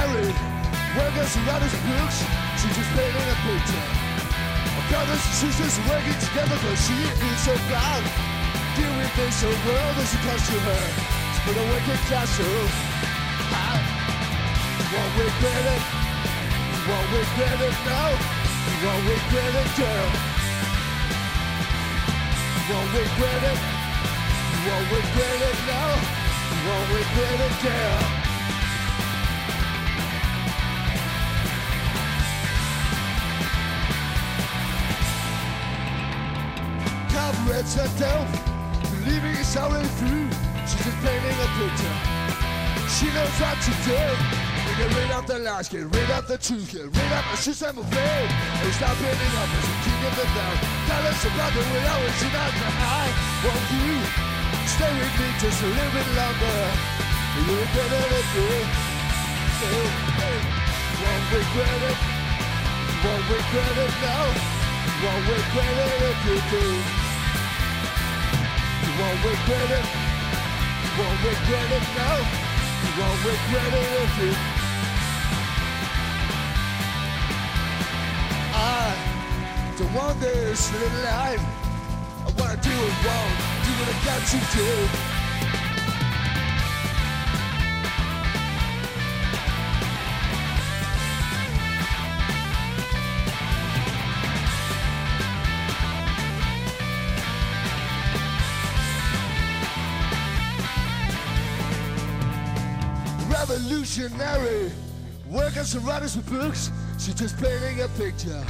Revolutionary. 0.00 0.34
Workers 0.96 1.36
and 1.36 1.46
and 1.46 1.84
books, 1.86 2.18
she's 2.58 2.74
just 2.74 2.90
painting 2.96 3.28
a 3.30 3.36
picture. 3.46 3.84
Brothers 4.88 5.22
and 5.22 5.36
sisters 5.38 5.78
working 5.86 6.18
together 6.18 6.56
cause 6.66 6.80
she 6.82 6.96
is 6.98 7.40
so 7.44 7.54
proud. 7.70 8.02
Doing 8.74 9.10
things 9.14 9.36
so 9.36 9.48
well 9.48 9.94
as 10.00 10.14
it 10.14 10.20
comes 10.26 10.44
to 10.50 10.58
her. 10.58 10.84
It's 11.30 11.40
been 11.46 11.58
a 11.58 11.66
working 11.70 12.00
classroom. 12.10 12.70
I 13.54 13.78
won't 14.90 15.14
regret 15.14 15.66
it. 15.74 15.84
You 16.74 16.80
won't 16.90 17.08
regret 17.14 17.60
it, 17.60 17.76
no. 17.86 18.02
You 18.66 18.74
won't 18.82 19.04
regret 19.06 19.54
it, 19.62 19.70
girl. 19.78 20.08
You 22.50 22.62
won't 22.72 22.90
it. 23.46 23.58
You 24.50 24.58
won't 24.66 24.86
it, 25.50 25.58
no. 25.70 25.82
It, 27.46 27.62
girl. 27.62 28.29
Cigarettes 37.30 37.74
herself, 37.74 38.26
believing 38.90 39.34
it's 39.38 39.56
already 39.56 39.86
through. 40.02 40.28
She's 40.66 40.82
just 40.82 40.98
painting 41.02 41.38
a 41.38 41.48
picture. 41.58 41.96
She 42.90 43.06
knows 43.14 43.34
what 43.38 43.56
to 43.66 43.72
do. 43.86 44.00
We 44.66 44.72
get 44.78 44.90
rid 44.94 45.10
of 45.14 45.26
the 45.26 45.38
lies, 45.38 45.68
get 45.68 45.86
rid 45.94 46.10
of 46.10 46.26
the 46.26 46.38
truth, 46.38 46.72
get 46.72 46.90
rid 46.90 47.12
of 47.18 47.24
the 47.30 47.36
system 47.36 47.78
of 47.78 47.86
fate. 47.90 48.30
And 48.62 48.72
stop 48.74 48.98
ending 48.98 49.34
up 49.38 49.50
as 49.50 49.66
a 49.66 49.76
king 49.82 50.00
of 50.10 50.14
the 50.18 50.26
town. 50.34 50.56
Tell 50.90 51.04
us 51.06 51.22
about 51.26 51.52
the 51.54 51.62
way 51.70 51.82
you 51.86 52.28
not 52.34 52.50
the 52.50 52.70
high. 52.82 53.12
Won't 53.46 53.66
you 53.78 53.94
stay 54.66 54.90
with 54.90 55.14
me 55.18 55.28
just 55.38 55.62
a 55.62 55.70
little 55.70 55.94
bit 55.94 56.08
longer? 56.18 56.58
You 57.30 57.42
regret 57.46 57.92
it 57.94 58.26
hey, 59.60 59.86
hey. 60.18 60.38
Won't 60.98 61.24
regret 61.30 61.82
it. 61.90 61.98
Won't 63.06 63.24
regret 63.30 63.76
it 63.86 63.94
now. 64.02 64.24
Won't 65.02 65.24
regret 65.30 65.76
it 65.78 66.02
if 66.10 66.18
you 66.26 66.38
do 66.50 67.09
won't 69.00 69.24
regret 69.24 69.70
it. 69.78 69.86
Won't 70.98 71.20
regret 71.24 71.70
it, 71.78 71.86
no. 71.96 72.10
You 72.82 72.90
won't 73.00 73.20
regret 73.24 73.72
it 73.80 73.88
if 74.04 74.12
you. 74.20 74.32
I 78.52 78.94
don't 79.78 79.94
want 79.94 80.20
this 80.20 80.72
little 80.72 81.04
life. 81.04 81.44
I 82.26 82.30
wanna 82.38 82.56
do 82.60 82.70
it 82.70 82.94
wrong, 83.04 83.30
do 83.64 83.70
what 83.78 83.88
I 83.88 84.04
got 84.04 84.20
to 84.32 84.38
do. 84.56 85.09
Revolutionary. 104.20 104.70
Workers 105.30 105.74
and 105.74 105.86
writers 105.86 106.16
with 106.16 106.28
books, 106.28 106.70
she's 106.98 107.14
just 107.14 107.36
painting 107.38 107.80
a 107.80 107.88
picture. 107.96 108.44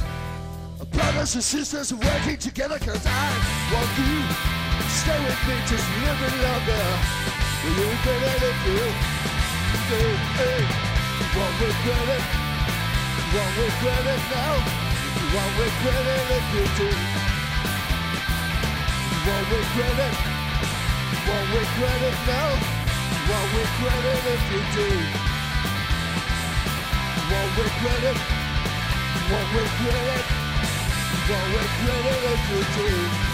Brothers 0.91 1.35
and 1.35 1.43
sisters 1.43 1.93
working 1.93 2.37
together 2.37 2.79
cause 2.79 3.05
I 3.05 3.27
want 3.71 3.89
you 4.01 4.25
to 4.25 4.89
stay 4.89 5.19
with 5.23 5.41
me 5.47 5.55
just 5.69 5.85
a 5.85 5.95
little 6.01 6.19
bit 6.19 6.35
longer. 6.41 6.85
Will 7.63 7.75
you 7.77 7.85
regret 7.85 8.23
it 8.27 8.41
if 8.49 8.59
you 8.65 8.81
do? 9.87 10.03
You 11.21 11.27
won't 11.37 11.55
regret 11.61 12.09
it. 12.17 12.25
You 13.15 13.25
won't 13.37 13.55
regret 13.61 14.05
it 14.09 14.23
now. 14.33 14.53
You 15.15 15.27
won't 15.37 15.53
regret 15.61 16.05
it 16.17 16.27
if 16.37 16.45
you 16.51 16.65
do. 16.81 16.89
You 19.07 19.19
won't 19.21 19.47
regret 19.53 19.97
it. 20.09 20.15
You 21.11 21.17
won't 21.29 21.47
regret 21.55 22.01
it 22.09 22.17
now 22.27 22.81
won't 23.29 23.53
regret 23.53 24.05
it 24.05 24.23
if 24.33 24.43
you 24.51 24.61
do. 24.75 25.30
Won't 27.31 27.57
regret 27.57 28.03
it. 28.11 28.17
won't 29.31 29.49
regret 29.55 30.07
it. 30.17 30.25
won't 31.29 31.49
regret 31.55 32.05
it 32.11 32.21
if 32.33 32.41
you 32.51 32.61
do. 32.75 33.30